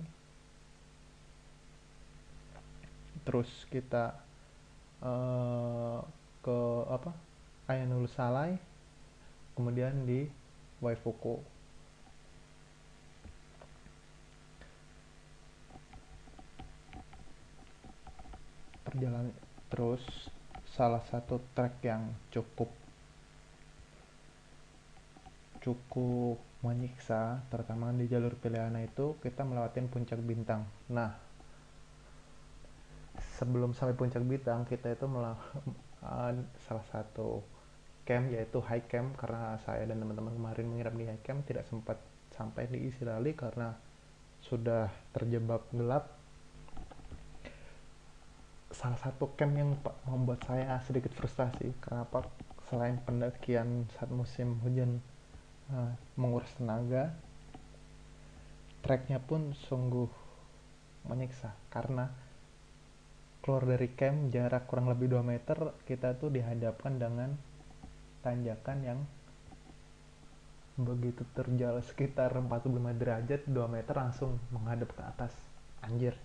terus 3.23 3.47
kita 3.71 4.19
uh, 4.99 6.03
ke 6.43 6.59
apa? 6.91 7.11
Ainul 7.71 8.11
Salai, 8.11 8.59
kemudian 9.55 10.03
di 10.03 10.27
Waifuku. 10.83 11.39
Perjalanan 18.83 19.31
terus 19.71 20.03
salah 20.75 21.01
satu 21.09 21.41
trek 21.57 21.81
yang 21.81 22.13
cukup 22.29 22.84
cukup 25.65 26.37
menyiksa 26.61 27.41
terutama 27.49 27.89
di 27.89 28.05
jalur 28.05 28.37
pilihan 28.37 28.73
itu 28.85 29.17
kita 29.25 29.41
melewati 29.41 29.81
puncak 29.89 30.21
bintang. 30.21 30.69
Nah 30.93 31.17
sebelum 33.41 33.73
sampai 33.73 33.97
puncak 33.97 34.21
bintang 34.21 34.61
kita 34.69 34.93
itu 34.93 35.09
melalui 35.09 35.41
uh, 36.05 36.31
salah 36.69 36.85
satu 36.93 37.41
camp 38.05 38.29
yaitu 38.29 38.61
high 38.61 38.85
camp 38.85 39.17
karena 39.17 39.57
saya 39.65 39.89
dan 39.89 39.97
teman-teman 39.97 40.37
kemarin 40.37 40.65
menginap 40.69 40.93
di 40.93 41.05
high 41.09 41.23
camp 41.25 41.41
tidak 41.49 41.65
sempat 41.65 41.97
sampai 42.37 42.69
di 42.69 42.85
isi 42.85 43.01
rally 43.01 43.33
karena 43.33 43.73
sudah 44.45 44.93
terjebak 45.09 45.65
gelap. 45.73 46.13
Salah 48.69 48.99
satu 49.01 49.33
camp 49.33 49.55
yang 49.57 49.73
membuat 50.05 50.45
saya 50.45 50.77
sedikit 50.85 51.09
frustasi 51.17 51.73
kenapa 51.81 52.27
selain 52.69 52.99
pendakian 53.01 53.87
saat 53.95 54.11
musim 54.11 54.59
hujan 54.61 54.99
uh, 55.71 55.93
menguras 56.19 56.49
tenaga 56.57 57.15
treknya 58.85 59.17
pun 59.17 59.57
sungguh 59.65 60.09
menyiksa 61.09 61.53
karena 61.73 62.09
keluar 63.41 63.65
dari 63.65 63.89
camp 63.93 64.33
jarak 64.33 64.65
kurang 64.65 64.89
lebih 64.89 65.09
2 65.09 65.21
meter 65.21 65.73
kita 65.85 66.17
tuh 66.17 66.33
dihadapkan 66.33 66.97
dengan 66.97 67.33
tanjakan 68.25 68.77
yang 68.81 68.99
begitu 70.75 71.23
terjal 71.31 71.79
sekitar 71.85 72.35
45 72.35 72.99
derajat 72.99 73.41
2 73.47 73.53
meter 73.69 73.95
langsung 73.95 74.41
menghadap 74.51 74.91
ke 74.91 75.01
atas. 75.05 75.31
Anjir. 75.79 76.17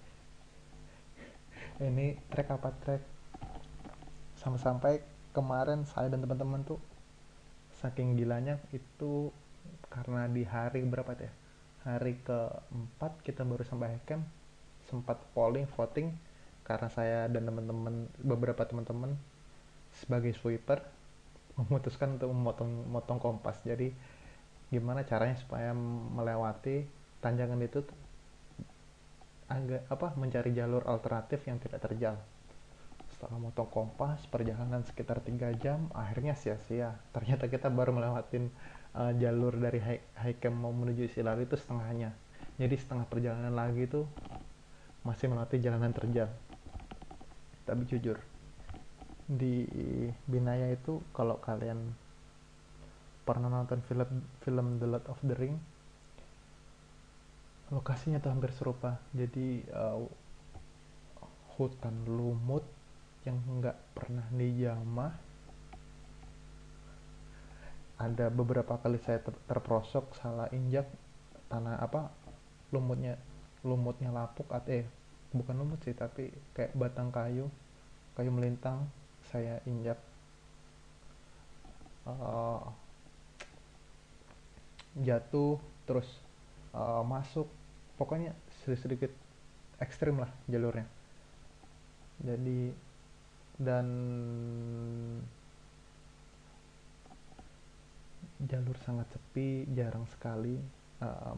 Ini 1.79 2.19
trek 2.33 2.51
apa 2.51 2.73
trek 2.83 3.03
sampai-sampai 4.41 5.05
kemarin 5.37 5.87
saya 5.87 6.09
dan 6.11 6.25
teman-teman 6.25 6.65
tuh 6.67 6.81
saking 7.81 8.15
gilanya 8.15 8.61
itu 8.71 9.33
karena 9.89 10.29
di 10.31 10.45
hari 10.47 10.85
berapa 10.85 11.17
ya? 11.17 11.33
Hari 11.89 12.21
keempat 12.23 13.25
kita 13.25 13.43
baru 13.43 13.65
sampai 13.65 13.99
camp 14.05 14.25
sempat 14.87 15.19
polling 15.33 15.67
voting. 15.75 16.13
Karena 16.61 16.87
saya 16.93 17.27
dan 17.27 17.49
teman-teman 17.49 18.07
beberapa 18.23 18.63
teman-teman 18.63 19.19
sebagai 19.91 20.31
sweeper 20.39 20.85
memutuskan 21.59 22.21
untuk 22.21 22.31
memotong 22.31 22.71
motong 22.87 23.19
kompas. 23.19 23.59
Jadi 23.67 23.91
gimana 24.71 25.03
caranya 25.03 25.35
supaya 25.35 25.75
melewati 25.75 26.87
tanjakan 27.19 27.59
itu 27.65 27.83
agak 29.51 29.83
apa 29.91 30.15
mencari 30.15 30.55
jalur 30.55 30.87
alternatif 30.87 31.43
yang 31.51 31.59
tidak 31.59 31.83
terjal 31.83 32.15
setelah 33.21 33.37
motong 33.37 33.69
kompas 33.69 34.25
perjalanan 34.33 34.81
sekitar 34.81 35.21
tiga 35.21 35.53
jam 35.61 35.93
akhirnya 35.93 36.33
sia-sia. 36.33 36.97
Ternyata 37.13 37.53
kita 37.53 37.69
baru 37.69 37.93
melewatin 37.93 38.49
uh, 38.97 39.13
jalur 39.13 39.61
dari 39.61 39.77
camp 40.41 40.57
mau 40.57 40.73
menuju 40.73 41.05
Silar 41.13 41.37
itu 41.37 41.53
setengahnya. 41.53 42.17
Jadi 42.57 42.81
setengah 42.81 43.05
perjalanan 43.13 43.53
lagi 43.53 43.85
itu 43.85 44.09
masih 45.05 45.29
melewati 45.29 45.61
jalanan 45.61 45.93
terjal. 45.93 46.33
Tapi 47.69 47.85
jujur 47.93 48.17
di 49.29 49.69
Binaya 50.25 50.73
itu 50.73 51.05
kalau 51.13 51.37
kalian 51.45 51.93
pernah 53.29 53.53
nonton 53.53 53.85
film 53.85 54.25
film 54.41 54.81
The 54.81 54.89
Lord 54.89 55.07
of 55.13 55.21
the 55.21 55.37
Ring 55.37 55.61
lokasinya 57.69 58.17
tuh 58.17 58.33
hampir 58.33 58.49
serupa. 58.57 58.97
Jadi 59.13 59.61
uh, 59.77 60.09
hutan 61.61 62.09
lumut 62.09 62.80
yang 63.29 63.37
nggak 63.37 63.77
pernah 63.93 64.27
dijamah 64.33 65.13
ada 68.01 68.33
beberapa 68.33 68.81
kali 68.81 68.97
saya 69.05 69.21
ter 69.21 69.37
terprosok 69.45 70.17
salah 70.17 70.49
injak 70.57 70.89
tanah 71.53 71.77
apa 71.85 72.09
lumutnya 72.73 73.21
lumutnya 73.61 74.09
lapuk 74.09 74.49
atau 74.49 74.73
eh 74.73 74.89
bukan 75.37 75.53
lumut 75.53 75.85
sih 75.85 75.93
tapi 75.93 76.33
kayak 76.57 76.73
batang 76.73 77.13
kayu 77.13 77.53
kayu 78.17 78.31
melintang 78.33 78.89
saya 79.31 79.63
injak. 79.65 79.97
Uh, 82.09 82.61
jatuh 84.99 85.61
terus 85.87 86.09
uh, 86.75 87.07
masuk 87.07 87.47
pokoknya 87.95 88.35
sedikit-sedikit 88.61 89.13
ekstrim 89.79 90.19
lah 90.19 90.29
jalurnya. 90.51 90.89
Jadi 92.21 92.75
dan 93.61 93.87
jalur 98.41 98.77
sangat 98.89 99.05
sepi 99.13 99.69
jarang 99.77 100.09
sekali 100.09 100.57
uh, 101.05 101.37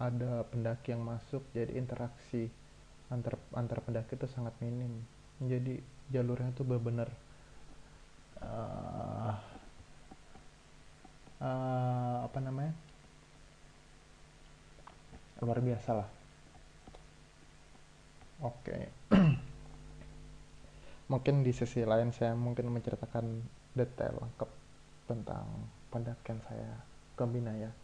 ada 0.00 0.44
pendaki 0.48 0.96
yang 0.96 1.04
masuk 1.04 1.44
jadi 1.52 1.76
interaksi 1.76 2.48
antar 3.12 3.36
antar 3.52 3.84
pendaki 3.84 4.16
itu 4.16 4.24
sangat 4.30 4.56
minim. 4.64 5.04
Jadi 5.40 5.80
jalurnya 6.08 6.52
tuh 6.56 6.64
benar-benar 6.64 7.08
uh, 8.40 9.34
uh, 11.44 12.16
apa 12.24 12.38
namanya? 12.40 12.72
Luar 15.40 15.60
biasa 15.60 15.90
lah. 15.96 16.08
Oke. 18.40 18.72
okay. 19.12 19.36
mungkin 21.10 21.42
di 21.42 21.50
sisi 21.50 21.82
lain 21.82 22.14
saya 22.14 22.38
mungkin 22.38 22.70
menceritakan 22.70 23.26
detail 23.74 24.14
lengkap 24.22 24.50
tentang 25.10 25.46
pendakian 25.90 26.38
saya 26.46 26.78
ke 27.18 27.26
Binaya 27.26 27.74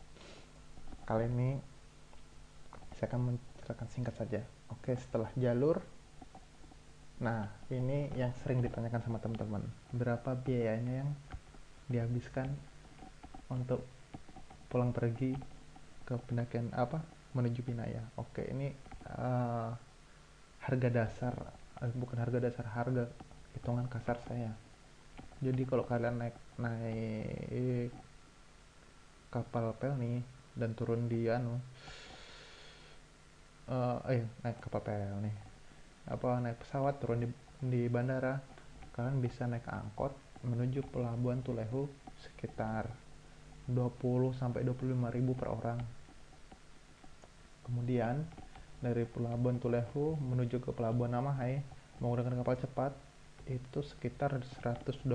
kali 1.04 1.26
ini 1.26 1.58
saya 2.94 3.10
akan 3.10 3.34
menceritakan 3.34 3.88
singkat 3.90 4.14
saja 4.14 4.40
Oke, 4.74 4.98
setelah 4.98 5.30
jalur. 5.38 5.78
Nah, 7.22 7.46
ini 7.70 8.10
yang 8.18 8.34
sering 8.42 8.60
ditanyakan 8.60 9.02
sama 9.02 9.18
teman-teman. 9.22 9.62
Berapa 9.94 10.34
biayanya 10.34 11.06
yang 11.06 11.10
dihabiskan 11.86 12.50
untuk 13.46 13.86
pulang 14.66 14.90
pergi 14.90 15.38
ke 16.02 16.18
pendakian 16.26 16.74
apa 16.74 17.02
menuju 17.32 17.62
Binaya? 17.62 18.02
Oke, 18.18 18.42
ini 18.50 18.74
uh, 19.06 19.70
harga 20.66 20.88
dasar, 20.90 21.34
bukan 21.96 22.18
harga 22.18 22.38
dasar, 22.40 22.66
harga 22.72 23.04
hitungan 23.56 23.86
kasar 23.88 24.16
saya. 24.24 24.52
Jadi 25.44 25.68
kalau 25.68 25.84
kalian 25.84 26.16
naik 26.16 26.36
naik 26.56 27.92
kapal 29.28 29.76
pel 29.76 29.92
nih 30.00 30.24
dan 30.56 30.72
turun 30.72 31.04
di 31.12 31.28
anu 31.28 31.60
uh, 33.68 34.00
eh 34.08 34.24
naik 34.40 34.58
kapal 34.64 34.80
PL 34.80 35.20
nih 35.20 35.36
apa 36.06 36.40
naik 36.40 36.62
pesawat 36.62 36.96
turun 37.02 37.26
di, 37.26 37.28
di 37.60 37.82
bandara 37.90 38.38
kalian 38.94 39.20
bisa 39.20 39.44
naik 39.44 39.66
angkot 39.68 40.14
menuju 40.46 40.86
pelabuhan 40.88 41.42
Tulehu 41.42 41.90
sekitar 42.16 42.88
20 43.68 44.38
sampai 44.38 44.62
25 44.62 44.94
ribu 45.12 45.34
per 45.34 45.50
orang 45.50 45.78
kemudian 47.66 48.22
dari 48.80 49.08
pelabuhan 49.08 49.56
Tulehu 49.56 50.20
menuju 50.20 50.60
ke 50.60 50.70
pelabuhan 50.72 51.16
Namahai 51.16 51.64
menggunakan 52.00 52.44
kapal 52.44 52.56
cepat 52.60 52.92
itu 53.46 53.80
sekitar 53.80 54.36
125.000 54.36 55.06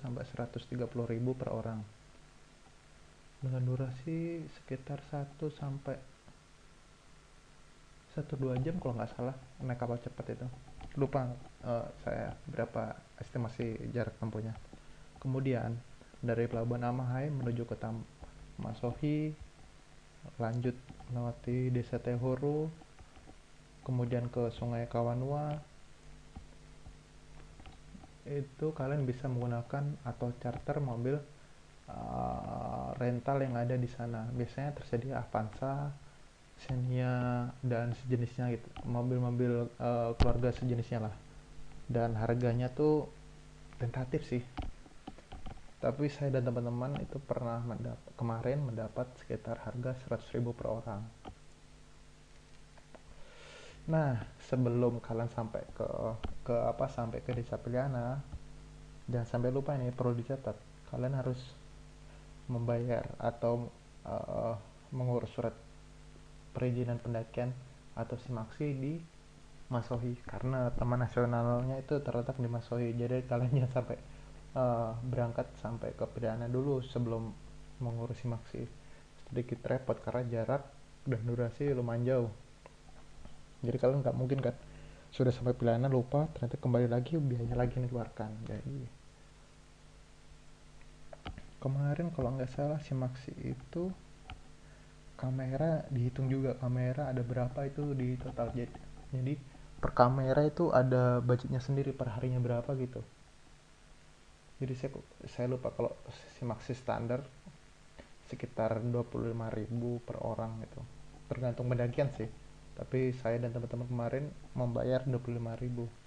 sampai 0.00 0.24
130.000 0.24 1.38
per 1.38 1.48
orang. 1.52 1.80
Dengan 3.42 3.62
durasi 3.62 4.46
sekitar 4.56 5.04
1 5.10 5.36
sampai 5.52 5.96
satu 8.12 8.36
dua 8.36 8.60
jam 8.60 8.76
kalau 8.76 8.92
nggak 9.00 9.12
salah 9.16 9.36
naik 9.64 9.80
kapal 9.80 9.96
cepat 9.96 10.36
itu. 10.36 10.46
Lupa 11.00 11.32
uh, 11.64 11.88
saya 12.04 12.36
berapa 12.44 12.92
estimasi 13.16 13.88
jarak 13.88 14.12
tempuhnya. 14.20 14.52
Kemudian 15.16 15.80
dari 16.20 16.44
pelabuhan 16.44 16.92
Amahai 16.92 17.32
menuju 17.32 17.64
ke 17.64 17.76
Tam 17.80 18.04
Masohi 18.60 19.32
lanjut 20.36 20.76
melewati 21.12 21.68
desa 21.68 22.00
Tehoro 22.00 22.72
kemudian 23.84 24.32
ke 24.32 24.48
sungai 24.56 24.88
Kawanua. 24.88 25.60
Itu 28.24 28.72
kalian 28.72 29.04
bisa 29.04 29.28
menggunakan 29.28 29.84
atau 30.08 30.32
charter 30.40 30.80
mobil 30.80 31.20
uh, 31.92 32.96
rental 32.96 33.44
yang 33.44 33.60
ada 33.60 33.76
di 33.76 33.90
sana. 33.92 34.24
Biasanya 34.32 34.72
tersedia 34.72 35.20
Avanza 35.20 35.92
Xenia 36.64 37.44
dan 37.60 37.92
sejenisnya 38.00 38.48
gitu. 38.56 38.68
Mobil-mobil 38.88 39.68
uh, 39.76 40.16
keluarga 40.16 40.54
sejenisnya 40.56 41.10
lah. 41.10 41.14
Dan 41.90 42.16
harganya 42.16 42.72
tuh 42.72 43.10
tentatif 43.76 44.24
sih 44.24 44.40
tapi 45.82 46.06
saya 46.06 46.30
dan 46.38 46.46
teman-teman 46.46 46.94
itu 47.02 47.18
pernah 47.18 47.58
mendap 47.58 47.98
kemarin 48.14 48.62
mendapat 48.62 49.10
sekitar 49.18 49.58
harga 49.66 49.98
100.000 50.06 50.54
per 50.54 50.66
orang. 50.70 51.02
Nah 53.90 54.22
sebelum 54.46 55.02
kalian 55.02 55.26
sampai 55.26 55.66
ke 55.74 55.82
ke 56.46 56.54
apa 56.54 56.86
sampai 56.86 57.18
ke 57.26 57.34
desa 57.34 57.58
Piliana 57.58 58.22
dan 59.10 59.26
sampai 59.26 59.50
lupa 59.50 59.74
ini 59.74 59.90
perlu 59.90 60.14
dicatat. 60.14 60.54
Kalian 60.86 61.18
harus 61.18 61.42
membayar 62.46 63.02
atau 63.18 63.66
uh, 64.06 64.54
mengurus 64.94 65.34
surat 65.34 65.56
perizinan 66.54 67.02
pendakian 67.02 67.50
atau 67.98 68.14
simaksi 68.22 68.70
di 68.70 69.02
Masohi. 69.66 70.14
Karena 70.30 70.70
taman 70.78 71.02
nasionalnya 71.02 71.82
itu 71.82 71.98
terletak 72.06 72.38
di 72.38 72.46
Masohi. 72.46 72.94
Jadi 72.94 73.26
kalian 73.26 73.50
jangan 73.66 73.82
sampai 73.82 74.11
uh, 74.56 74.92
berangkat 75.04 75.48
sampai 75.60 75.96
ke 75.96 76.04
pidana 76.08 76.48
dulu 76.48 76.84
sebelum 76.84 77.32
mengurus 77.82 78.20
simaksi 78.22 78.62
sedikit 79.28 79.64
repot 79.66 79.98
karena 80.04 80.22
jarak 80.28 80.62
dan 81.08 81.20
durasi 81.24 81.72
lumayan 81.72 82.04
jauh. 82.06 82.30
Jadi 83.62 83.76
kalian 83.78 84.02
nggak 84.02 84.16
mungkin 84.16 84.38
kan 84.42 84.54
sudah 85.12 85.32
sampai 85.32 85.56
pidana 85.56 85.88
lupa 85.88 86.28
ternyata 86.32 86.56
kembali 86.60 86.88
lagi 86.88 87.16
biaya 87.18 87.54
lagi 87.56 87.78
yang 87.80 87.88
dikeluarkan. 87.88 88.30
Jadi 88.48 88.78
kemarin 91.62 92.10
kalau 92.12 92.34
nggak 92.36 92.50
salah 92.52 92.80
simaksi 92.82 93.32
itu 93.40 93.90
kamera 95.16 95.86
dihitung 95.94 96.26
juga 96.26 96.58
kamera 96.58 97.08
ada 97.10 97.22
berapa 97.22 97.66
itu 97.66 97.94
di 97.94 98.18
total. 98.18 98.50
Jadi 99.12 99.34
per 99.82 99.90
kamera 99.96 100.46
itu 100.46 100.70
ada 100.70 101.18
budgetnya 101.18 101.58
sendiri 101.58 101.90
per 101.90 102.14
harinya 102.14 102.38
berapa 102.38 102.70
gitu 102.78 103.02
jadi 104.62 104.74
saya 104.78 104.90
saya 105.26 105.46
lupa 105.50 105.74
kalau 105.74 105.90
si 106.38 106.46
maxi 106.46 106.70
standar 106.78 107.26
sekitar 108.30 108.78
25.000 108.78 109.34
per 110.06 110.16
orang 110.22 110.62
itu 110.62 110.78
tergantung 111.26 111.66
pendakian 111.66 112.08
sih. 112.14 112.30
Tapi 112.72 113.12
saya 113.20 113.36
dan 113.42 113.50
teman-teman 113.52 113.90
kemarin 113.90 114.24
membayar 114.54 115.02
25.000 115.04 116.00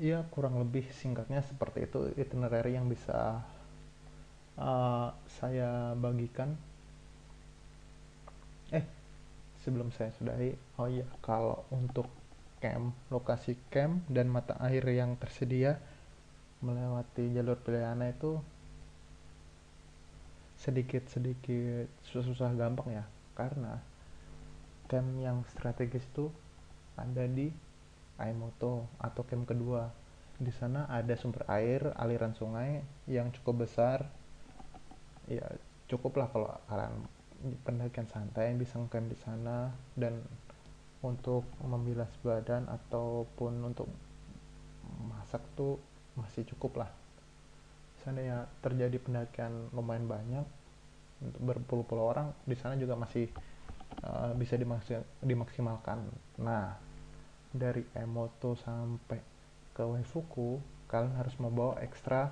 Iya 0.00 0.24
kurang 0.32 0.56
lebih 0.56 0.88
singkatnya 0.96 1.44
seperti 1.44 1.84
itu 1.84 2.08
itinerary 2.16 2.72
yang 2.72 2.88
bisa 2.88 3.44
uh, 4.56 5.12
saya 5.40 5.92
bagikan. 5.92 6.56
Eh 8.72 8.84
sebelum 9.60 9.92
saya 9.92 10.08
sudahi 10.16 10.56
oh 10.80 10.88
iya 10.88 11.04
kalau 11.20 11.68
untuk 11.68 12.08
camp 12.60 12.92
lokasi 13.08 13.56
camp 13.72 14.04
dan 14.06 14.28
mata 14.28 14.54
air 14.60 14.84
yang 14.88 15.16
tersedia 15.16 15.80
melewati 16.60 17.32
jalur 17.32 17.56
pilihannya 17.56 18.12
itu 18.12 18.36
sedikit-sedikit 20.60 21.88
susah-susah 22.04 22.52
gampang 22.52 23.00
ya 23.00 23.04
karena 23.32 23.80
camp 24.92 25.08
yang 25.16 25.40
strategis 25.56 26.04
itu 26.04 26.28
ada 27.00 27.24
di 27.24 27.48
Aimoto 28.20 28.84
atau 29.00 29.24
camp 29.24 29.48
kedua. 29.48 29.88
Di 30.36 30.52
sana 30.52 30.84
ada 30.92 31.16
sumber 31.16 31.48
air 31.48 31.96
aliran 31.96 32.36
sungai 32.36 32.84
yang 33.08 33.32
cukup 33.32 33.64
besar. 33.64 34.04
Ya 35.24 35.48
cukup 35.88 36.20
lah 36.20 36.28
kalau 36.28 36.52
kalian 36.68 36.94
pendakian 37.64 38.08
santai 38.12 38.52
bisa 38.52 38.76
ngecamp 38.76 39.08
di 39.08 39.16
sana 39.16 39.72
dan 39.96 40.20
untuk 41.00 41.48
membilas 41.64 42.12
badan 42.20 42.68
ataupun 42.68 43.56
untuk 43.64 43.88
masak 45.08 45.40
tuh 45.56 45.80
masih 46.16 46.44
cukup 46.52 46.84
lah. 46.84 46.90
Sana 48.04 48.20
ya 48.20 48.38
terjadi 48.60 49.00
pendakian 49.00 49.72
lumayan 49.72 50.04
banyak 50.08 50.46
untuk 51.20 51.40
berpuluh-puluh 51.40 52.04
orang 52.04 52.32
di 52.48 52.56
sana 52.56 52.76
juga 52.76 52.96
masih 52.96 53.28
uh, 54.04 54.32
bisa 54.36 54.56
dimaksimalkan. 55.24 56.04
Nah 56.40 56.76
dari 57.52 57.84
Emoto 57.96 58.56
sampai 58.56 59.20
ke 59.72 59.82
Waifuku 59.84 60.60
kalian 60.88 61.16
harus 61.16 61.36
membawa 61.40 61.80
ekstra 61.80 62.28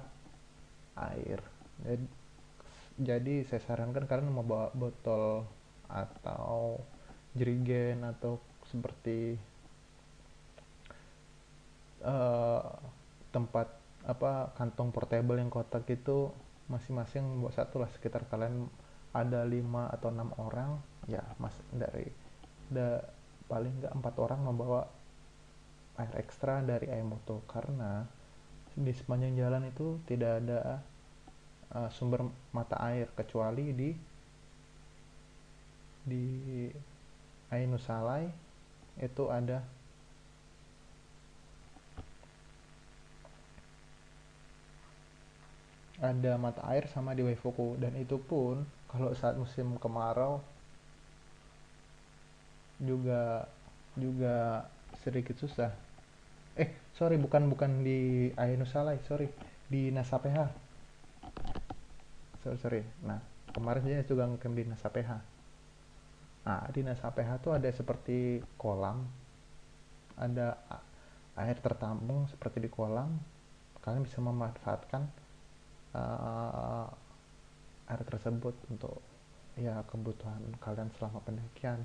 air. 0.97 1.41
Jadi 1.85 2.07
jadi 2.99 3.35
saya 3.47 3.63
sarankan 3.63 4.11
kalian 4.11 4.35
membawa 4.35 4.75
botol 4.75 5.47
atau 5.87 6.83
jerigen 7.39 8.03
atau 8.03 8.43
seperti 8.69 9.35
uh, 12.05 12.63
tempat 13.35 13.69
apa 14.09 14.55
kantong 14.57 14.95
portable 14.95 15.37
yang 15.37 15.53
kotak 15.53 15.85
itu 15.91 16.33
masing-masing 16.69 17.41
buat 17.41 17.57
satu 17.57 17.81
lah 17.81 17.91
sekitar 17.93 18.29
kalian 18.29 18.69
ada 19.13 19.45
lima 19.45 19.89
atau 19.89 20.13
enam 20.13 20.33
orang 20.37 20.81
ya 21.09 21.25
mas 21.41 21.57
dari 21.73 22.09
da, 22.69 23.01
paling 23.49 23.73
nggak 23.81 23.97
empat 23.97 24.15
orang 24.21 24.41
membawa 24.45 24.85
air 25.99 26.15
ekstra 26.21 26.63
dari 26.63 26.87
air 26.89 27.03
moto. 27.03 27.43
Karena 27.51 28.05
di 28.79 28.93
sepanjang 28.95 29.35
jalan 29.35 29.67
itu 29.67 29.99
tidak 30.07 30.45
ada 30.45 30.79
uh, 31.75 31.91
sumber 31.91 32.29
mata 32.55 32.79
air 32.79 33.11
kecuali 33.17 33.75
di 33.75 33.91
di 36.09 36.25
Ainusalai 37.49 38.48
itu 38.99 39.31
ada 39.31 39.63
ada 45.99 46.39
mata 46.39 46.63
air 46.71 46.87
sama 46.91 47.15
di 47.15 47.27
Waifuku. 47.27 47.79
Dan 47.79 47.99
itu 47.99 48.19
pun 48.19 48.63
kalau 48.91 49.11
saat 49.15 49.35
musim 49.35 49.79
kemarau 49.83 50.43
juga 52.79 53.47
juga 53.99 54.67
sedikit 55.03 55.35
susah. 55.39 55.75
Eh 56.59 56.71
sorry 56.95 57.19
bukan 57.19 57.51
bukan 57.51 57.83
di 57.83 58.31
Ainusalai 58.39 58.99
sorry. 59.07 59.31
Di 59.69 59.91
Nasapeha. 59.91 60.49
Sorry 62.43 62.59
sorry. 62.63 62.83
Nah 63.03 63.19
kemarin 63.53 63.83
saya 63.83 64.07
juga 64.07 64.29
ngecamp 64.31 64.55
di 64.55 64.65
NASA 64.71 64.87
PH 64.87 65.38
nah 66.49 66.65
di 66.73 66.81
NASA 66.81 67.13
PH 67.13 67.45
tuh 67.45 67.53
ada 67.53 67.69
seperti 67.69 68.41
kolam. 68.57 69.05
Ada 70.17 70.57
air 71.37 71.57
tertampung 71.61 72.25
seperti 72.33 72.65
di 72.65 72.73
kolam. 72.73 73.13
Kalian 73.85 74.03
bisa 74.09 74.25
memanfaatkan 74.25 75.05
uh, 75.93 76.89
air 77.93 78.03
tersebut 78.09 78.57
untuk 78.73 78.97
ya 79.61 79.85
kebutuhan 79.93 80.41
kalian 80.65 80.89
selama 80.97 81.21
pendakian. 81.21 81.85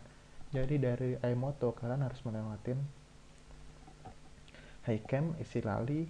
Jadi 0.55 0.75
dari 0.79 1.09
Aimoto 1.19 1.75
kalian 1.75 2.07
harus 2.07 2.23
melewati 2.23 2.71
high 4.87 5.03
camp 5.07 5.35
isi 5.39 5.59
lali 5.63 6.03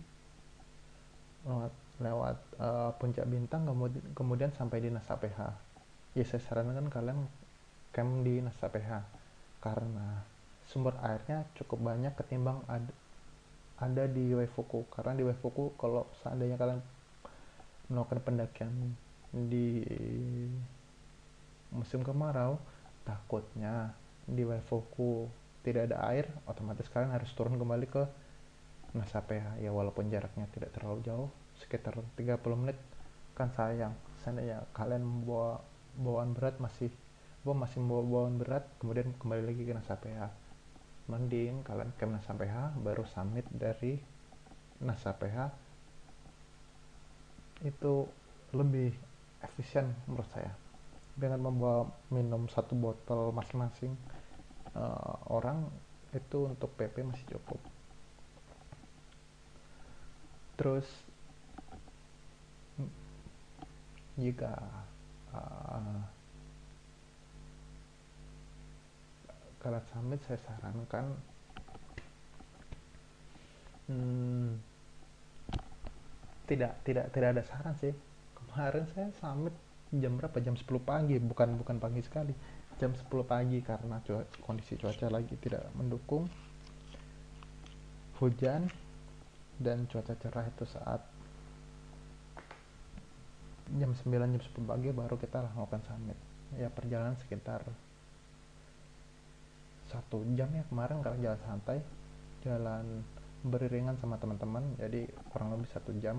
lewat 1.45 1.73
lewat 2.01 2.37
uh, 2.57 2.91
puncak 2.97 3.25
bintang 3.29 3.69
kemudian, 3.69 4.03
kemudian 4.17 4.51
sampai 4.57 4.81
di 4.81 4.89
Nasa 4.89 5.13
PH 5.13 5.39
ya 6.17 6.25
saya 6.25 6.41
sarankan 6.41 6.89
kalian 6.89 7.21
camp 7.93 8.25
di 8.25 8.41
Nasa 8.41 8.67
PH 8.67 8.91
karena 9.61 10.25
sumber 10.67 10.97
airnya 10.99 11.45
cukup 11.55 11.93
banyak 11.93 12.11
ketimbang 12.17 12.65
ada, 12.65 12.91
ada 13.79 14.03
di 14.09 14.33
Waifuku. 14.33 14.89
Karena 14.89 15.13
di 15.13 15.23
Waifuku 15.23 15.77
kalau 15.77 16.09
seandainya 16.25 16.57
kalian 16.57 16.81
melakukan 17.87 18.19
pendakian 18.25 18.73
di 19.29 19.85
musim 21.69 22.01
kemarau 22.01 22.57
takutnya 23.05 23.93
di 24.25 24.41
Waifuku 24.41 25.29
tidak 25.63 25.91
ada 25.91 25.97
air 26.11 26.27
otomatis 26.45 26.87
kalian 26.91 27.15
harus 27.15 27.31
turun 27.33 27.55
kembali 27.55 27.87
ke 27.87 28.03
Nasa 28.93 29.25
PH 29.25 29.57
ya 29.57 29.73
walaupun 29.73 30.05
jaraknya 30.13 30.45
tidak 30.53 30.69
terlalu 30.75 31.01
jauh 31.01 31.29
sekitar 31.57 31.97
30 32.17 32.41
menit. 32.57 32.77
Kan 33.33 33.49
sayang 33.57 33.97
seandainya 34.21 34.69
kalian 34.77 35.01
membawa 35.01 35.61
bawaan 35.97 36.37
berat 36.37 36.61
masih 36.61 36.93
bawa 37.43 37.67
masih 37.67 37.83
membawa 37.83 38.03
bawaan 38.07 38.35
berat 38.39 38.65
kemudian 38.79 39.11
kembali 39.19 39.43
lagi 39.43 39.61
ke 39.67 39.75
NASA 39.75 39.99
PH 39.99 40.31
mending 41.11 41.67
kalian 41.67 41.91
ke 41.99 42.07
NASA 42.07 42.31
PH 42.31 42.79
baru 42.79 43.03
summit 43.03 43.43
dari 43.51 43.99
NASA 44.79 45.15
PH 45.15 45.51
itu 47.63 48.07
lebih 48.51 48.91
efisien 49.39 49.91
menurut 50.05 50.27
saya. 50.35 50.51
Dengan 51.13 51.45
membawa 51.45 51.87
minum 52.11 52.49
satu 52.51 52.75
botol 52.75 53.31
masing-masing 53.31 53.93
uh, 54.75 55.15
orang 55.31 55.69
itu 56.11 56.49
untuk 56.49 56.73
PP 56.75 57.05
masih 57.05 57.25
cukup. 57.37 57.59
Terus 60.59 60.85
jika 64.13 64.53
uh, 65.33 66.12
Karat 69.63 69.87
Summit 69.95 70.19
saya 70.27 70.35
sarankan 70.43 71.15
hmm, 73.87 74.59
tidak 76.43 76.83
tidak 76.83 77.05
tidak 77.15 77.29
ada 77.39 77.43
saran 77.47 77.75
sih. 77.79 77.95
Kemarin 78.35 78.85
saya 78.91 79.09
summit 79.17 79.55
jam 79.95 80.19
berapa? 80.19 80.37
Jam 80.43 80.59
10 80.59 80.67
pagi. 80.83 81.15
Bukan 81.17 81.55
bukan 81.55 81.79
pagi 81.79 82.03
sekali. 82.03 82.35
Jam 82.77 82.91
10 82.91 83.07
pagi 83.23 83.63
karena 83.63 84.03
cuaca, 84.03 84.27
kondisi 84.43 84.75
cuaca 84.75 85.07
lagi 85.07 85.39
tidak 85.39 85.63
mendukung. 85.79 86.27
Hujan 88.19 88.67
dan 89.57 89.87
cuaca 89.87 90.13
cerah 90.19 90.45
itu 90.47 90.65
saat 90.67 91.01
jam 93.79 93.95
9 93.95 94.11
jam 94.11 94.43
10 94.43 94.69
pagi 94.69 94.89
baru 94.91 95.15
kita 95.15 95.39
lakukan 95.39 95.81
summit 95.87 96.19
ya 96.59 96.69
perjalanan 96.69 97.17
sekitar 97.17 97.63
satu 99.93 100.25
jam 100.33 100.49
ya 100.57 100.65
kemarin 100.73 101.05
kalau 101.05 101.13
jalan 101.21 101.41
santai 101.45 101.77
jalan 102.41 103.05
beriringan 103.45 103.93
sama 104.01 104.17
teman-teman 104.17 104.65
jadi 104.81 105.05
kurang 105.29 105.53
lebih 105.53 105.69
satu 105.69 105.93
jam. 106.01 106.17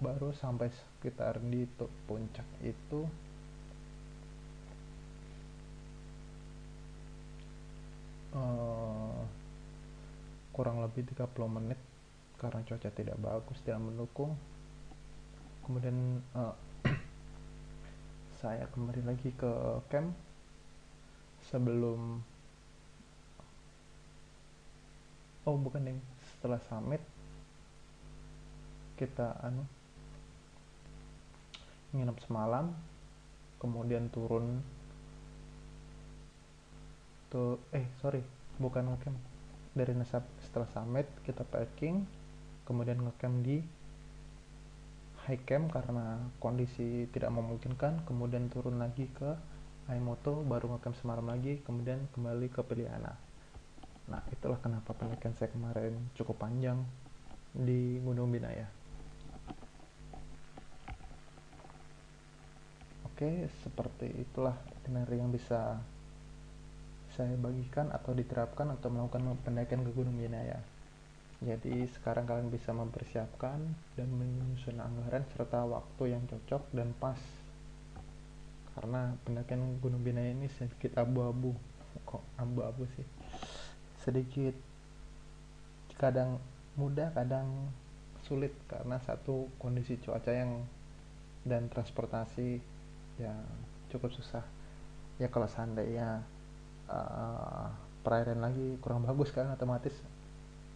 Baru 0.00 0.32
sampai 0.32 0.72
sekitar 0.72 1.38
di 1.44 1.68
puncak 2.08 2.48
itu 2.64 3.04
uh, 8.32 9.20
kurang 10.56 10.80
lebih 10.80 11.04
30 11.12 11.28
menit 11.52 11.76
karena 12.40 12.64
cuaca 12.64 12.88
tidak 12.88 13.20
bagus 13.20 13.60
tidak 13.60 13.84
mendukung. 13.84 14.32
Kemudian 15.68 16.24
uh, 16.32 16.56
saya 18.40 18.64
kembali 18.72 19.04
lagi 19.04 19.36
ke 19.36 19.52
camp 19.92 20.16
sebelum 21.50 22.22
oh 25.50 25.56
bukan 25.58 25.82
nih 25.82 25.98
setelah 26.30 26.62
summit 26.70 27.02
kita 28.94 29.34
anu 29.42 29.66
nginep 31.90 32.18
semalam 32.22 32.70
kemudian 33.58 34.06
turun 34.14 34.62
tuh 37.34 37.58
eh 37.74 37.86
sorry 37.98 38.22
bukan 38.62 38.86
ngecamp 38.94 39.18
dari 39.74 39.92
Nasab 39.98 40.22
setelah 40.46 40.70
summit 40.70 41.10
kita 41.26 41.42
packing 41.42 42.06
kemudian 42.62 43.02
ngecamp 43.02 43.42
di 43.42 43.58
high 45.26 45.42
camp 45.42 45.74
karena 45.74 46.18
kondisi 46.38 47.10
tidak 47.10 47.34
memungkinkan 47.34 48.06
kemudian 48.06 48.46
turun 48.54 48.78
lagi 48.78 49.10
ke 49.10 49.34
Aimoto 49.90 50.46
baru 50.46 50.70
ngecamp 50.70 50.94
semalam 51.02 51.26
lagi 51.26 51.58
kemudian 51.66 51.98
kembali 52.14 52.46
ke 52.46 52.62
Piliana. 52.62 53.10
Nah 54.06 54.22
itulah 54.30 54.62
kenapa 54.62 54.94
penelitian 54.94 55.34
saya 55.34 55.50
kemarin 55.50 55.98
cukup 56.14 56.38
panjang 56.38 56.78
di 57.50 57.98
Gunung 57.98 58.30
Binaya. 58.30 58.70
Oke 63.02 63.50
seperti 63.66 64.14
itulah 64.14 64.54
itinerary 64.78 65.18
yang 65.18 65.34
bisa 65.34 65.82
saya 67.18 67.34
bagikan 67.34 67.90
atau 67.90 68.14
diterapkan 68.14 68.70
untuk 68.70 68.94
melakukan 68.94 69.42
pendakian 69.42 69.82
ke 69.82 69.90
Gunung 69.90 70.14
Binaya. 70.14 70.62
Jadi 71.42 71.90
sekarang 71.98 72.30
kalian 72.30 72.46
bisa 72.46 72.70
mempersiapkan 72.70 73.58
dan 73.98 74.08
menyusun 74.14 74.78
anggaran 74.78 75.26
serta 75.34 75.66
waktu 75.66 76.14
yang 76.14 76.22
cocok 76.30 76.62
dan 76.70 76.94
pas 76.94 77.18
karena 78.80 79.12
pendakian 79.28 79.76
Gunung 79.84 80.00
Binaya 80.00 80.32
ini 80.32 80.48
sedikit 80.56 80.96
abu-abu 80.96 81.52
kok 82.08 82.24
abu-abu 82.40 82.88
sih? 82.96 83.04
Sedikit 84.00 84.56
kadang 86.00 86.40
mudah 86.80 87.12
kadang 87.12 87.68
sulit 88.24 88.56
karena 88.64 88.96
satu 89.04 89.52
kondisi 89.60 90.00
cuaca 90.00 90.32
yang 90.32 90.64
dan 91.44 91.68
transportasi 91.68 92.56
yang 93.20 93.44
cukup 93.92 94.16
susah. 94.16 94.40
Ya 95.20 95.28
kalau 95.28 95.44
seandainya 95.44 96.24
uh, 96.88 97.68
perairan 98.00 98.40
lagi 98.40 98.80
kurang 98.80 99.04
bagus 99.04 99.28
kan 99.28 99.52
otomatis 99.52 99.92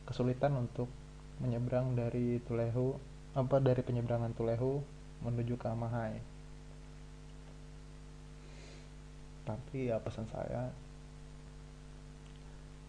kesulitan 0.05 0.53
untuk 0.61 0.93
menyeberang 1.41 1.97
dari 1.97 2.37
Tulehu 2.45 3.01
apa 3.33 3.65
dari 3.65 3.81
penyeberangan 3.81 4.37
Tulehu 4.37 4.85
menuju 5.25 5.57
ke 5.57 5.73
Amahai 5.73 6.34
tapi 9.45 9.93
ya 9.93 10.01
pesan 10.01 10.25
saya 10.33 10.73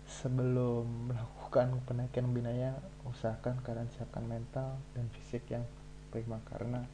sebelum 0.06 1.12
melakukan 1.12 1.82
penaikan 1.84 2.32
binaya 2.32 2.78
usahakan 3.04 3.60
kalian 3.66 3.90
siapkan 3.94 4.24
mental 4.24 4.80
dan 4.96 5.06
fisik 5.12 5.44
yang 5.52 5.66
prima 6.14 6.40
karena 6.48 6.86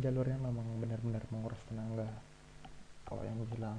jalurnya 0.00 0.40
memang 0.40 0.64
benar-benar 0.80 1.20
menguras 1.28 1.60
tenaga. 1.68 2.08
Kalau 3.04 3.22
yang 3.26 3.36
bilang 3.52 3.78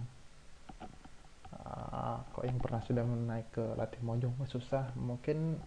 uh, 1.56 2.22
kalau 2.30 2.46
yang 2.46 2.60
pernah 2.62 2.82
sudah 2.86 3.04
menaik 3.04 3.50
ke 3.50 3.64
latih 3.74 4.02
mojong 4.06 4.36
susah. 4.46 4.94
Mungkin 4.94 5.58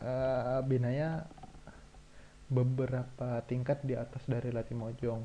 uh, 0.00 0.60
binaya 0.64 1.28
beberapa 2.50 3.44
tingkat 3.46 3.84
di 3.86 3.94
atas 3.94 4.24
dari 4.26 4.50
latih 4.50 4.74
mojong 4.74 5.22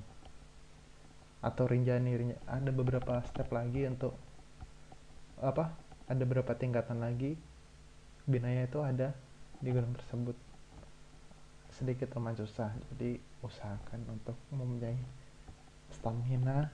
atau 1.46 1.70
Rinjani, 1.70 2.34
ada 2.50 2.74
beberapa 2.74 3.22
step 3.30 3.54
lagi 3.54 3.86
untuk 3.86 4.18
apa 5.38 5.70
ada 6.10 6.24
beberapa 6.26 6.58
tingkatan 6.58 6.98
lagi. 6.98 7.38
Binaya 8.26 8.66
itu 8.66 8.82
ada 8.82 9.14
di 9.62 9.70
gunung 9.70 9.94
tersebut. 9.94 10.34
Sedikit 11.70 12.10
teman 12.10 12.34
susah 12.34 12.74
jadi 12.90 13.22
usahakan 13.46 14.02
untuk 14.10 14.34
mempunyai 14.50 14.98
stamina 15.94 16.74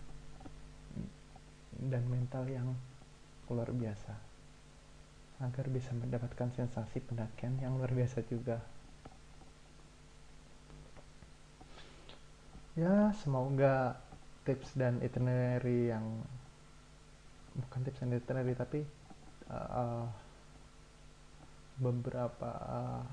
dan 1.75 2.03
mental 2.07 2.47
yang 2.47 2.71
luar 3.51 3.67
biasa 3.75 4.15
agar 5.41 5.65
bisa 5.67 5.91
mendapatkan 5.97 6.53
sensasi 6.53 7.03
pendakian 7.03 7.57
yang 7.59 7.75
luar 7.75 7.91
biasa 7.91 8.23
juga. 8.29 8.61
Ya 12.77 13.11
semoga 13.19 13.99
tips 14.41 14.73
dan 14.73 14.97
itinerary 15.05 15.93
yang 15.93 16.05
bukan 17.53 17.79
tips 17.85 18.01
dan 18.01 18.17
itinerary 18.17 18.55
tapi 18.57 18.79
uh, 19.51 20.07
beberapa 21.81 22.51
uh, 22.51 23.03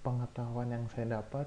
pengetahuan 0.00 0.72
yang 0.72 0.84
saya 0.94 1.20
dapat 1.20 1.46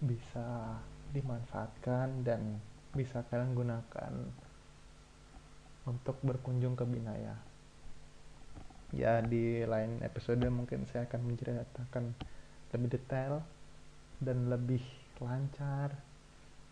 bisa 0.00 0.78
dimanfaatkan 1.10 2.22
dan 2.22 2.62
bisa 2.94 3.26
kalian 3.28 3.52
gunakan 3.54 4.14
untuk 5.86 6.16
berkunjung 6.22 6.78
ke 6.78 6.84
Binaya. 6.86 7.34
Ya 8.90 9.22
di 9.22 9.62
lain 9.66 10.02
episode 10.02 10.42
mungkin 10.50 10.86
saya 10.90 11.06
akan 11.06 11.20
menceritakan 11.30 12.04
lebih 12.74 12.88
detail 12.90 13.42
dan 14.18 14.50
lebih 14.50 14.82
lancar 15.22 15.94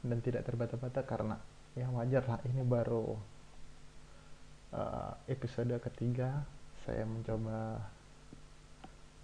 dan 0.02 0.18
tidak 0.22 0.46
terbata-bata 0.46 1.02
karena 1.02 1.36
ya 1.74 1.90
wajar 1.90 2.22
lah 2.26 2.40
ini 2.46 2.62
baru 2.62 3.18
uh, 4.74 5.12
episode 5.26 5.74
ketiga. 5.82 6.42
Saya 6.86 7.04
mencoba 7.04 7.82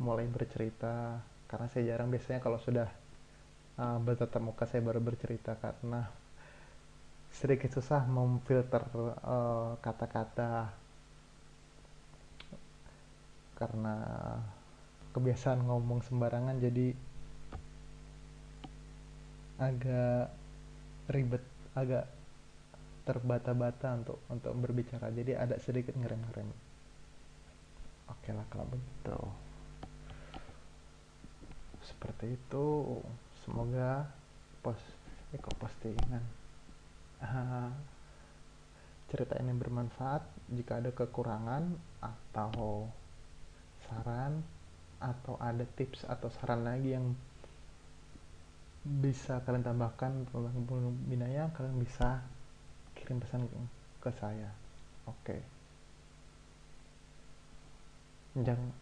mulai 0.03 0.27
bercerita 0.27 1.23
karena 1.47 1.67
saya 1.71 1.95
jarang 1.95 2.11
biasanya 2.11 2.43
kalau 2.43 2.59
sudah 2.59 2.91
uh, 3.79 3.99
bertatap 4.03 4.43
muka 4.43 4.67
saya 4.67 4.83
baru 4.83 5.01
bercerita 5.01 5.55
karena 5.57 6.11
sedikit 7.35 7.71
susah 7.75 8.07
memfilter 8.07 8.83
uh, 9.27 9.75
kata-kata 9.83 10.71
karena 13.55 13.97
kebiasaan 15.15 15.63
ngomong 15.63 16.03
sembarangan. 16.03 16.59
Jadi 16.59 16.95
agak 19.59 20.44
ribet 21.09 21.45
agak 21.75 22.09
terbata-bata 23.05 24.01
untuk 24.01 24.19
untuk 24.33 24.53
berbicara. 24.57 25.13
Jadi 25.13 25.37
ada 25.37 25.57
sedikit 25.61 25.93
ngerem-ngerem. 25.97 26.49
Oke 28.09 28.31
lah 28.33 28.45
kalau 28.49 28.65
begitu. 28.69 29.19
Seperti 31.85 32.37
itu. 32.37 32.67
Semoga 33.45 34.09
pos 34.65 34.81
eh, 35.37 35.41
postingan? 35.61 36.25
Uh, 37.21 37.69
cerita 39.13 39.37
ini 39.37 39.53
bermanfaat 39.53 40.25
jika 40.53 40.81
ada 40.81 40.91
kekurangan 40.91 41.77
atau 42.01 42.89
saran 43.85 44.41
atau 44.99 45.37
ada 45.37 45.65
tips 45.77 46.09
atau 46.09 46.33
saran 46.33 46.65
lagi 46.65 46.97
yang 46.97 47.13
bisa 48.85 49.41
kalian 49.49 49.65
tambahkan 49.65 50.29
tentang 50.29 50.93
binaya 51.09 51.49
kalian 51.57 51.81
bisa 51.81 52.21
kirim 52.93 53.17
pesan 53.21 53.49
ke 54.01 54.11
saya. 54.21 54.53
Oke. 55.09 55.41
Okay. 55.41 55.41
jangan 58.45 58.75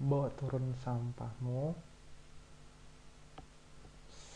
bawa 0.00 0.30
turun 0.40 0.72
sampahmu. 0.80 1.74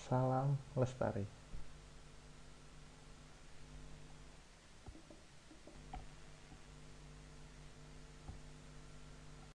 Salam 0.04 0.60
lestari 0.76 1.24